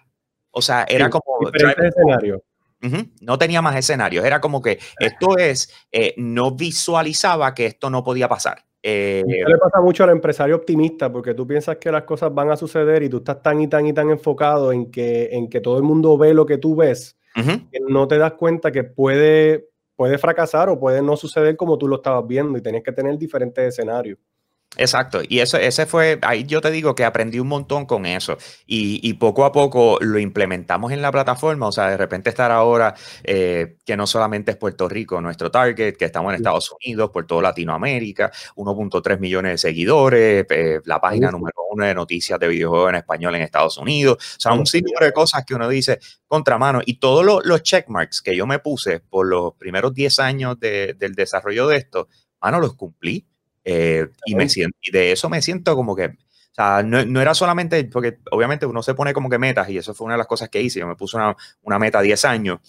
O 0.52 0.62
sea, 0.62 0.84
era 0.88 1.10
como... 1.10 1.24
escenario. 1.52 2.44
no 3.20 3.38
tenía 3.38 3.62
más 3.62 3.74
escenarios. 3.74 4.24
Era 4.24 4.40
como 4.40 4.60
que 4.60 4.78
esto 5.00 5.36
es, 5.38 5.74
eh, 5.90 6.14
no 6.18 6.54
visualizaba 6.54 7.54
que 7.54 7.66
esto 7.66 7.90
no 7.90 8.04
podía 8.04 8.28
pasar. 8.28 8.64
Eh, 8.84 9.22
le 9.26 9.58
pasa 9.58 9.80
mucho 9.80 10.04
al 10.04 10.10
empresario 10.10 10.56
optimista 10.56 11.10
porque 11.10 11.34
tú 11.34 11.46
piensas 11.46 11.76
que 11.76 11.90
las 11.90 12.02
cosas 12.02 12.34
van 12.34 12.50
a 12.50 12.56
suceder 12.56 13.02
y 13.02 13.08
tú 13.08 13.18
estás 13.18 13.40
tan 13.40 13.60
y 13.60 13.68
tan 13.68 13.86
y 13.86 13.92
tan 13.92 14.10
enfocado 14.10 14.72
en 14.72 14.90
que, 14.90 15.30
en 15.32 15.48
que 15.48 15.60
todo 15.60 15.76
el 15.76 15.84
mundo 15.84 16.18
ve 16.18 16.34
lo 16.34 16.44
que 16.44 16.58
tú 16.58 16.76
ves, 16.76 17.16
que 17.34 17.80
no 17.88 18.08
te 18.08 18.18
das 18.18 18.32
cuenta 18.32 18.72
que 18.72 18.84
puede, 18.84 19.68
puede 19.96 20.18
fracasar 20.18 20.68
o 20.68 20.78
puede 20.78 21.00
no 21.00 21.16
suceder 21.16 21.56
como 21.56 21.78
tú 21.78 21.88
lo 21.88 21.96
estabas 21.96 22.26
viendo 22.26 22.58
y 22.58 22.62
tienes 22.62 22.82
que 22.82 22.92
tener 22.92 23.16
diferentes 23.16 23.68
escenarios. 23.68 24.18
Exacto, 24.78 25.20
y 25.28 25.40
eso, 25.40 25.58
ese 25.58 25.84
fue, 25.84 26.18
ahí 26.22 26.44
yo 26.44 26.62
te 26.62 26.70
digo 26.70 26.94
que 26.94 27.04
aprendí 27.04 27.38
un 27.38 27.48
montón 27.48 27.84
con 27.84 28.06
eso 28.06 28.38
y, 28.66 29.12
poco 29.14 29.44
a 29.44 29.52
poco 29.52 29.98
lo 30.00 30.18
implementamos 30.18 30.92
en 30.92 31.02
la 31.02 31.12
plataforma, 31.12 31.68
o 31.68 31.72
sea, 31.72 31.90
de 31.90 31.98
repente 31.98 32.30
estar 32.30 32.50
ahora 32.50 32.94
eh, 33.22 33.76
que 33.84 33.96
no 33.98 34.06
solamente 34.06 34.52
es 34.52 34.56
Puerto 34.56 34.88
Rico 34.88 35.20
nuestro 35.20 35.50
target, 35.50 35.96
que 35.96 36.06
estamos 36.06 36.32
en 36.32 36.36
Estados 36.36 36.72
Unidos, 36.72 37.10
por 37.10 37.26
toda 37.26 37.42
Latinoamérica, 37.42 38.32
1.3 38.56 39.18
millones 39.20 39.52
de 39.52 39.58
seguidores, 39.58 40.46
eh, 40.48 40.80
la 40.86 40.98
página 41.00 41.30
número 41.30 41.52
uno 41.70 41.84
de 41.84 41.94
noticias 41.94 42.40
de 42.40 42.48
videojuegos 42.48 42.90
en 42.90 42.96
español 42.96 43.34
en 43.34 43.42
Estados 43.42 43.76
Unidos, 43.76 44.16
o 44.38 44.40
sea, 44.40 44.54
un 44.54 44.66
sinnúmero 44.66 45.04
de 45.04 45.12
cosas 45.12 45.44
que 45.46 45.54
uno 45.54 45.68
dice 45.68 45.98
contramano 46.26 46.80
y 46.84 46.94
todos 46.94 47.44
los 47.44 47.62
checkmarks 47.62 48.22
que 48.22 48.34
yo 48.34 48.46
me 48.46 48.58
puse 48.58 49.00
por 49.00 49.26
los 49.26 49.54
primeros 49.54 49.92
10 49.92 50.18
años 50.20 50.58
del 50.58 51.14
desarrollo 51.14 51.66
de 51.66 51.76
esto, 51.76 52.08
mano, 52.40 52.58
los 52.58 52.74
cumplí. 52.74 53.26
Eh, 53.64 54.08
y, 54.26 54.34
me 54.34 54.48
siento, 54.48 54.76
y 54.82 54.90
de 54.90 55.12
eso 55.12 55.28
me 55.28 55.40
siento 55.42 55.76
como 55.76 55.94
que, 55.94 56.06
o 56.06 56.54
sea, 56.54 56.82
no, 56.82 57.04
no, 57.04 57.20
era 57.20 57.34
solamente, 57.34 57.84
porque 57.84 58.18
obviamente 58.30 58.66
uno 58.66 58.82
se 58.82 58.94
pone 58.94 59.12
como 59.12 59.30
que 59.30 59.38
metas, 59.38 59.68
y 59.70 59.78
eso 59.78 59.94
fue 59.94 60.06
una 60.06 60.14
de 60.14 60.18
las 60.18 60.26
cosas 60.26 60.48
que 60.48 60.60
hice, 60.60 60.80
yo 60.80 60.86
me 60.86 60.96
puse 60.96 61.16
una, 61.16 61.36
una 61.62 61.78
meta 61.78 62.00
a 62.00 62.02
10 62.02 62.24
años, 62.24 62.60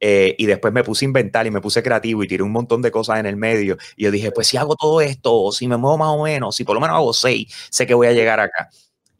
eh, 0.00 0.34
y 0.38 0.46
después 0.46 0.72
me 0.72 0.82
puse 0.82 1.04
a 1.04 1.08
inventar 1.08 1.46
y 1.46 1.50
me 1.50 1.60
puse 1.60 1.82
creativo 1.82 2.24
y 2.24 2.28
tiré 2.28 2.42
un 2.42 2.52
montón 2.52 2.80
de 2.82 2.90
cosas 2.90 3.20
en 3.20 3.26
el 3.26 3.36
medio, 3.36 3.76
y 3.96 4.04
yo 4.04 4.10
dije, 4.10 4.32
pues 4.32 4.48
si 4.48 4.56
hago 4.56 4.74
todo 4.76 5.00
esto, 5.00 5.34
o 5.34 5.52
si 5.52 5.68
me 5.68 5.76
muevo 5.76 5.98
más 5.98 6.08
o 6.08 6.24
menos, 6.24 6.56
si 6.56 6.64
por 6.64 6.74
lo 6.74 6.80
menos 6.80 6.96
hago 6.96 7.12
6, 7.12 7.68
sé 7.70 7.86
que 7.86 7.94
voy 7.94 8.08
a 8.08 8.12
llegar 8.12 8.40
acá. 8.40 8.70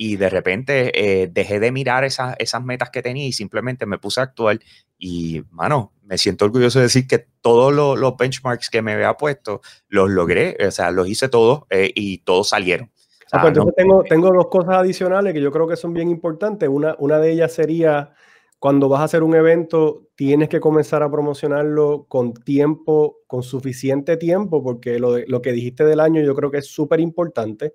Y 0.03 0.17
de 0.17 0.31
repente 0.31 1.23
eh, 1.23 1.29
dejé 1.31 1.61
de 1.61 1.71
mirar 1.73 2.05
esas, 2.05 2.35
esas 2.39 2.65
metas 2.65 2.89
que 2.89 3.03
tenía 3.03 3.27
y 3.27 3.33
simplemente 3.33 3.85
me 3.85 3.99
puse 3.99 4.21
a 4.21 4.23
actuar. 4.23 4.59
Y, 4.99 5.43
mano, 5.51 5.93
me 6.11 6.19
siento 6.19 6.45
orgulloso 6.45 6.81
de 6.81 6.87
decir 6.87 7.07
que 7.07 7.25
todos 7.41 7.73
los, 7.73 8.17
benchmarks 8.17 8.69
que 8.69 8.83
me 8.83 8.95
había 8.95 9.15
puesto 9.15 9.61
los 9.89 10.11
logré, 10.11 10.57
o 10.67 10.71
sea, 10.73 10.91
los 10.91 11.09
hice 11.09 11.29
todos 11.29 11.63
eh, 11.71 11.93
y 11.95 12.19
todos 12.19 12.49
salieron. 12.49 12.91
Ah, 13.31 13.43
pues 13.43 13.51
entonces 13.51 13.75
tengo, 13.77 14.03
tengo 14.03 14.33
dos 14.35 14.49
cosas 14.49 14.75
adicionales 14.75 15.33
que 15.33 15.41
yo 15.41 15.53
creo 15.53 15.69
que 15.69 15.77
son 15.77 15.95
bien 15.95 16.09
importantes. 16.09 16.69
Una, 16.69 16.97
una 16.99 17.21
de 17.21 17.31
ellas 17.31 17.53
sería 17.53 18.13
cuando 18.59 18.89
vas 18.89 19.03
a 19.03 19.05
hacer 19.05 19.23
un 19.23 19.37
evento, 19.37 20.09
tienes 20.17 20.49
que 20.49 20.59
comenzar 20.59 21.05
a 21.05 21.11
promocionarlo 21.11 22.07
con 22.09 22.35
tiempo, 22.35 23.19
con 23.29 23.45
suficiente 23.45 24.17
tiempo, 24.17 24.65
porque 24.65 24.99
lo, 24.99 25.17
lo 25.19 25.41
que 25.41 25.53
dijiste 25.53 25.85
del 25.85 26.01
año 26.01 26.21
yo 26.23 26.35
creo 26.35 26.51
que 26.51 26.59
es 26.59 26.67
súper 26.67 26.99
importante. 26.99 27.75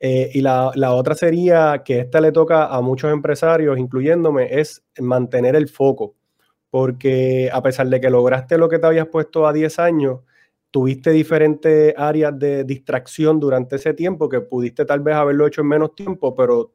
Eh, 0.00 0.30
y 0.34 0.42
la, 0.42 0.70
la, 0.74 0.92
otra 0.92 1.14
sería 1.14 1.82
que 1.82 2.00
esta 2.00 2.20
le 2.20 2.30
toca 2.30 2.66
a 2.66 2.82
muchos 2.82 3.10
empresarios, 3.10 3.78
incluyéndome, 3.78 4.60
es 4.60 4.84
mantener 5.00 5.56
el 5.56 5.66
foco 5.66 6.17
porque 6.70 7.50
a 7.52 7.62
pesar 7.62 7.88
de 7.88 8.00
que 8.00 8.10
lograste 8.10 8.58
lo 8.58 8.68
que 8.68 8.78
te 8.78 8.86
habías 8.86 9.06
puesto 9.06 9.46
a 9.46 9.52
10 9.52 9.78
años, 9.78 10.20
tuviste 10.70 11.10
diferentes 11.10 11.94
áreas 11.96 12.38
de 12.38 12.64
distracción 12.64 13.40
durante 13.40 13.76
ese 13.76 13.94
tiempo 13.94 14.28
que 14.28 14.40
pudiste 14.40 14.84
tal 14.84 15.00
vez 15.00 15.14
haberlo 15.14 15.46
hecho 15.46 15.62
en 15.62 15.68
menos 15.68 15.94
tiempo, 15.94 16.34
pero 16.34 16.72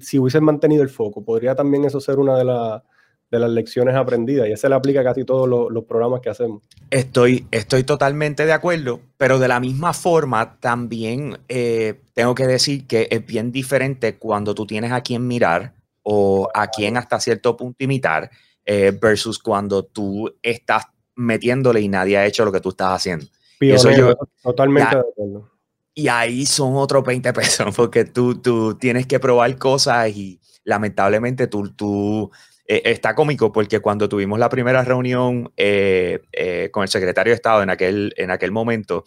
si 0.00 0.18
hubieses 0.18 0.42
mantenido 0.42 0.82
el 0.82 0.88
foco, 0.88 1.24
podría 1.24 1.54
también 1.54 1.84
eso 1.84 2.00
ser 2.00 2.18
una 2.18 2.36
de, 2.36 2.44
las 2.44 3.50
lecciones 3.50 3.94
aprendidas 3.94 4.48
y 4.48 4.52
eso 4.52 4.68
le 4.68 4.74
aplica 4.74 5.00
a 5.00 5.04
casi 5.04 5.24
todos 5.24 5.48
los, 5.48 5.84
programas 5.84 6.20
que 6.20 6.30
hacemos. 6.30 6.62
Estoy, 6.90 7.46
estoy 7.50 7.84
totalmente 7.84 8.46
de 8.46 8.52
acuerdo, 8.52 9.00
pero 9.18 9.38
de 9.38 9.48
la 9.48 9.60
misma 9.60 9.92
forma 9.92 10.58
también 10.60 11.38
eh, 11.48 12.00
tengo 12.14 12.34
que 12.34 12.46
decir 12.46 12.86
que 12.86 13.08
es 13.10 13.26
bien 13.26 13.52
diferente 13.52 14.16
cuando 14.16 14.54
tú 14.54 14.66
tienes 14.66 14.92
a 14.92 15.02
quien 15.02 15.26
mirar 15.26 15.72
o 16.02 16.48
a 16.54 16.68
quien 16.68 16.96
hasta 16.96 17.20
cierto 17.20 17.56
punto 17.56 17.84
imitar 17.84 18.30
eh, 18.70 18.92
versus 19.00 19.38
cuando 19.38 19.82
tú 19.82 20.30
estás 20.42 20.84
metiéndole 21.14 21.80
y 21.80 21.88
nadie 21.88 22.18
ha 22.18 22.26
hecho 22.26 22.44
lo 22.44 22.52
que 22.52 22.60
tú 22.60 22.68
estás 22.68 22.96
haciendo. 22.96 23.24
eso 23.60 23.90
yo, 23.90 24.14
totalmente 24.42 24.94
de 24.94 25.00
acuerdo. 25.00 25.50
Y 25.94 26.08
ahí 26.08 26.44
son 26.44 26.76
otros 26.76 27.02
20 27.02 27.32
pesos, 27.32 27.74
porque 27.76 28.04
tú, 28.04 28.42
tú 28.42 28.76
tienes 28.76 29.06
que 29.06 29.18
probar 29.18 29.56
cosas 29.56 30.14
y 30.14 30.38
lamentablemente 30.64 31.46
tú, 31.46 31.70
tú 31.70 32.30
eh, 32.66 32.82
está 32.84 33.14
cómico 33.14 33.50
porque 33.52 33.80
cuando 33.80 34.06
tuvimos 34.06 34.38
la 34.38 34.50
primera 34.50 34.84
reunión 34.84 35.50
eh, 35.56 36.68
con 36.70 36.82
el 36.82 36.90
secretario 36.90 37.30
de 37.30 37.36
Estado 37.36 37.62
en 37.62 37.70
aquel, 37.70 38.12
en 38.18 38.30
aquel 38.30 38.52
momento, 38.52 39.02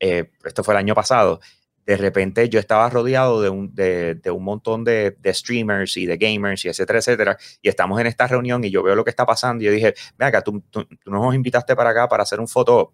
esto 0.00 0.64
fue 0.64 0.74
el 0.74 0.78
año 0.78 0.96
pasado, 0.96 1.38
de 1.86 1.96
repente 1.96 2.48
yo 2.48 2.58
estaba 2.58 2.88
rodeado 2.88 3.42
de 3.42 3.48
un, 3.48 3.74
de, 3.74 4.20
un 4.30 4.44
montón 4.44 4.84
de, 4.84 5.16
streamers 5.26 5.96
y 5.96 6.06
de 6.06 6.16
gamers 6.16 6.64
y 6.64 6.68
etcétera, 6.68 6.98
etcétera, 6.98 7.38
y 7.60 7.68
estamos 7.68 8.00
en 8.00 8.06
esta 8.06 8.26
reunión 8.26 8.64
y 8.64 8.70
yo 8.70 8.82
veo 8.82 8.94
lo 8.94 9.04
que 9.04 9.10
está 9.10 9.26
pasando 9.26 9.62
y 9.62 9.66
yo 9.66 9.72
dije, 9.72 9.94
venga, 10.16 10.28
acá, 10.28 10.42
tú, 10.42 10.62
tú, 10.70 10.86
nos 11.06 11.34
invitaste 11.34 11.76
para 11.76 11.90
acá 11.90 12.08
para 12.08 12.22
hacer 12.22 12.40
un 12.40 12.48
foto. 12.48 12.92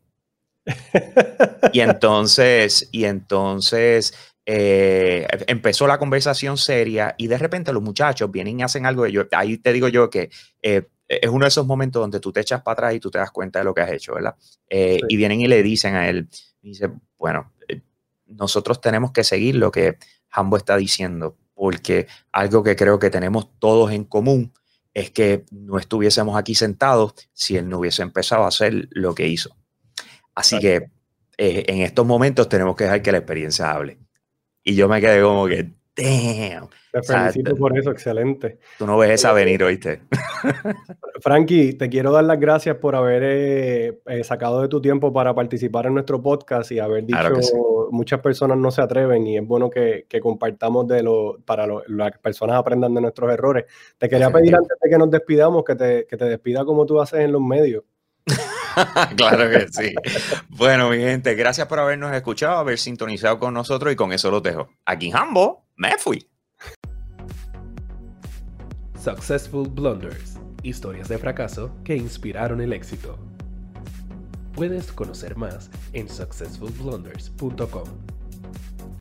y 1.72 1.81
entonces, 1.81 2.88
y 2.92 3.05
entonces 3.05 4.12
eh, 4.44 5.26
empezó 5.46 5.87
la 5.87 5.98
conversación 5.98 6.57
seria 6.57 7.14
y 7.16 7.29
de 7.29 7.38
repente 7.38 7.72
los 7.72 7.83
muchachos 7.83 8.31
vienen 8.31 8.61
y 8.61 8.62
hacen 8.62 8.87
algo. 8.87 9.07
yo, 9.07 9.24
ahí 9.33 9.59
te 9.59 9.72
digo 9.72 9.88
yo 9.88 10.11
que 10.11 10.31
eh, 10.62 10.88
es 11.07 11.29
uno 11.29 11.44
de 11.44 11.48
esos 11.48 11.66
momentos 11.66 12.00
donde 12.00 12.20
tú 12.20 12.33
te 12.33 12.40
echas 12.40 12.62
para 12.62 12.72
atrás 12.72 12.94
y 12.94 13.00
tú 13.00 13.11
te 13.11 13.18
das 13.18 13.31
cuenta 13.31 13.59
de 13.59 13.64
lo 13.64 13.74
que 13.74 13.81
has 13.81 13.92
hecho, 13.92 14.14
¿verdad? 14.14 14.37
Eh, 14.68 15.00
y 15.09 15.16
vienen 15.16 15.40
y 15.40 15.48
le 15.48 15.62
dicen 15.62 15.94
a 15.96 16.09
él, 16.09 16.29
dice, 16.62 16.90
bueno, 17.18 17.53
nosotros 18.31 18.81
tenemos 18.81 19.12
que 19.12 19.25
seguir 19.25 19.57
lo 19.57 19.71
que 19.71 19.99
Hambo 20.31 20.57
está 20.57 20.77
diciendo, 20.77 21.37
porque 21.55 22.07
algo 22.33 22.62
que 22.62 22.77
creo 22.77 22.99
que 22.99 23.11
tenemos 23.11 23.49
todos 23.59 23.93
en 23.93 24.05
común 24.05 24.53
es 24.95 25.11
que 25.11 25.45
no 25.51 25.79
estuviésemos 25.79 26.37
aquí 26.37 26.55
sentados 26.55 27.14
si 27.33 27.57
él 27.57 27.69
no 27.69 27.79
hubiese 27.79 28.03
empezado 28.03 28.45
a 28.45 28.49
hacer 28.49 28.88
lo 28.90 29.14
que 29.14 29.29
hizo. 29.29 29.57
Así 30.35 30.59
que 30.59 30.90
eh, 31.38 31.64
en 31.69 31.81
estos 31.81 32.07
momentos 32.07 32.49
tenemos 32.49 32.77
que 32.77 32.85
dejar 32.85 33.03
que 33.03 33.12
la 33.12 33.19
experiencia 33.19 33.71
hable. 33.71 33.99
Y 34.62 34.75
yo 34.75 34.88
me 34.88 35.01
quedé 35.01 35.23
como 35.23 35.47
que, 35.47 35.73
damn. 36.00 36.68
Te 36.92 37.02
felicito 37.02 37.54
por 37.56 37.78
eso, 37.78 37.90
excelente. 37.90 38.58
Tú 38.78 38.86
no 38.86 38.98
ves 38.98 39.10
esa 39.10 39.32
venir, 39.32 39.62
¿oíste? 39.62 40.02
Frankie, 41.20 41.74
te 41.74 41.88
quiero 41.88 42.10
dar 42.10 42.24
las 42.24 42.40
gracias 42.40 42.76
por 42.76 42.96
haber 42.96 43.22
eh, 43.24 44.00
eh, 44.06 44.24
sacado 44.24 44.62
de 44.62 44.68
tu 44.68 44.80
tiempo 44.80 45.12
para 45.12 45.34
participar 45.34 45.86
en 45.86 45.94
nuestro 45.94 46.20
podcast 46.20 46.72
y 46.72 46.80
haber 46.80 47.04
dicho 47.04 47.88
muchas 47.90 48.20
personas 48.20 48.56
no 48.58 48.70
se 48.70 48.82
atreven 48.82 49.26
y 49.26 49.36
es 49.36 49.46
bueno 49.46 49.68
que, 49.70 50.06
compartamos 50.20 50.86
de 50.88 51.02
lo 51.02 51.38
para 51.44 51.66
que 51.66 51.72
las 51.88 52.18
personas 52.18 52.56
aprendan 52.56 52.94
de 52.94 53.00
nuestros 53.00 53.32
errores. 53.32 53.66
Te 53.98 54.08
quería 54.08 54.30
pedir 54.30 54.54
antes 54.54 54.76
de 54.80 54.90
que 54.90 54.98
nos 54.98 55.10
despidamos 55.10 55.64
que 55.64 55.74
te, 55.74 56.06
que 56.06 56.16
te 56.16 56.24
despida 56.24 56.64
como 56.64 56.86
tú 56.86 57.00
haces 57.00 57.20
en 57.20 57.32
los 57.32 57.42
medios. 57.42 57.84
claro 59.16 59.50
que 59.50 59.66
sí. 59.68 59.94
Bueno, 60.48 60.90
mi 60.90 60.98
gente, 60.98 61.34
gracias 61.34 61.66
por 61.66 61.78
habernos 61.78 62.12
escuchado, 62.14 62.58
haber 62.58 62.78
sintonizado 62.78 63.38
con 63.38 63.54
nosotros 63.54 63.92
y 63.92 63.96
con 63.96 64.12
eso 64.12 64.30
lo 64.30 64.40
dejo. 64.40 64.68
Aquí 64.84 65.08
en 65.08 65.16
Hambo, 65.16 65.64
me 65.81 65.97
fui. 65.99 66.29
Successful 69.03 69.66
Blunders, 69.66 70.38
historias 70.62 71.09
de 71.09 71.16
fracaso 71.16 71.73
que 71.85 71.97
inspiraron 71.97 72.61
el 72.61 72.75
éxito. 72.75 73.19
Puedes 74.53 74.93
conocer 74.93 75.37
más 75.37 75.71
en 75.95 76.07
successfulblunders.com. 76.07 78.19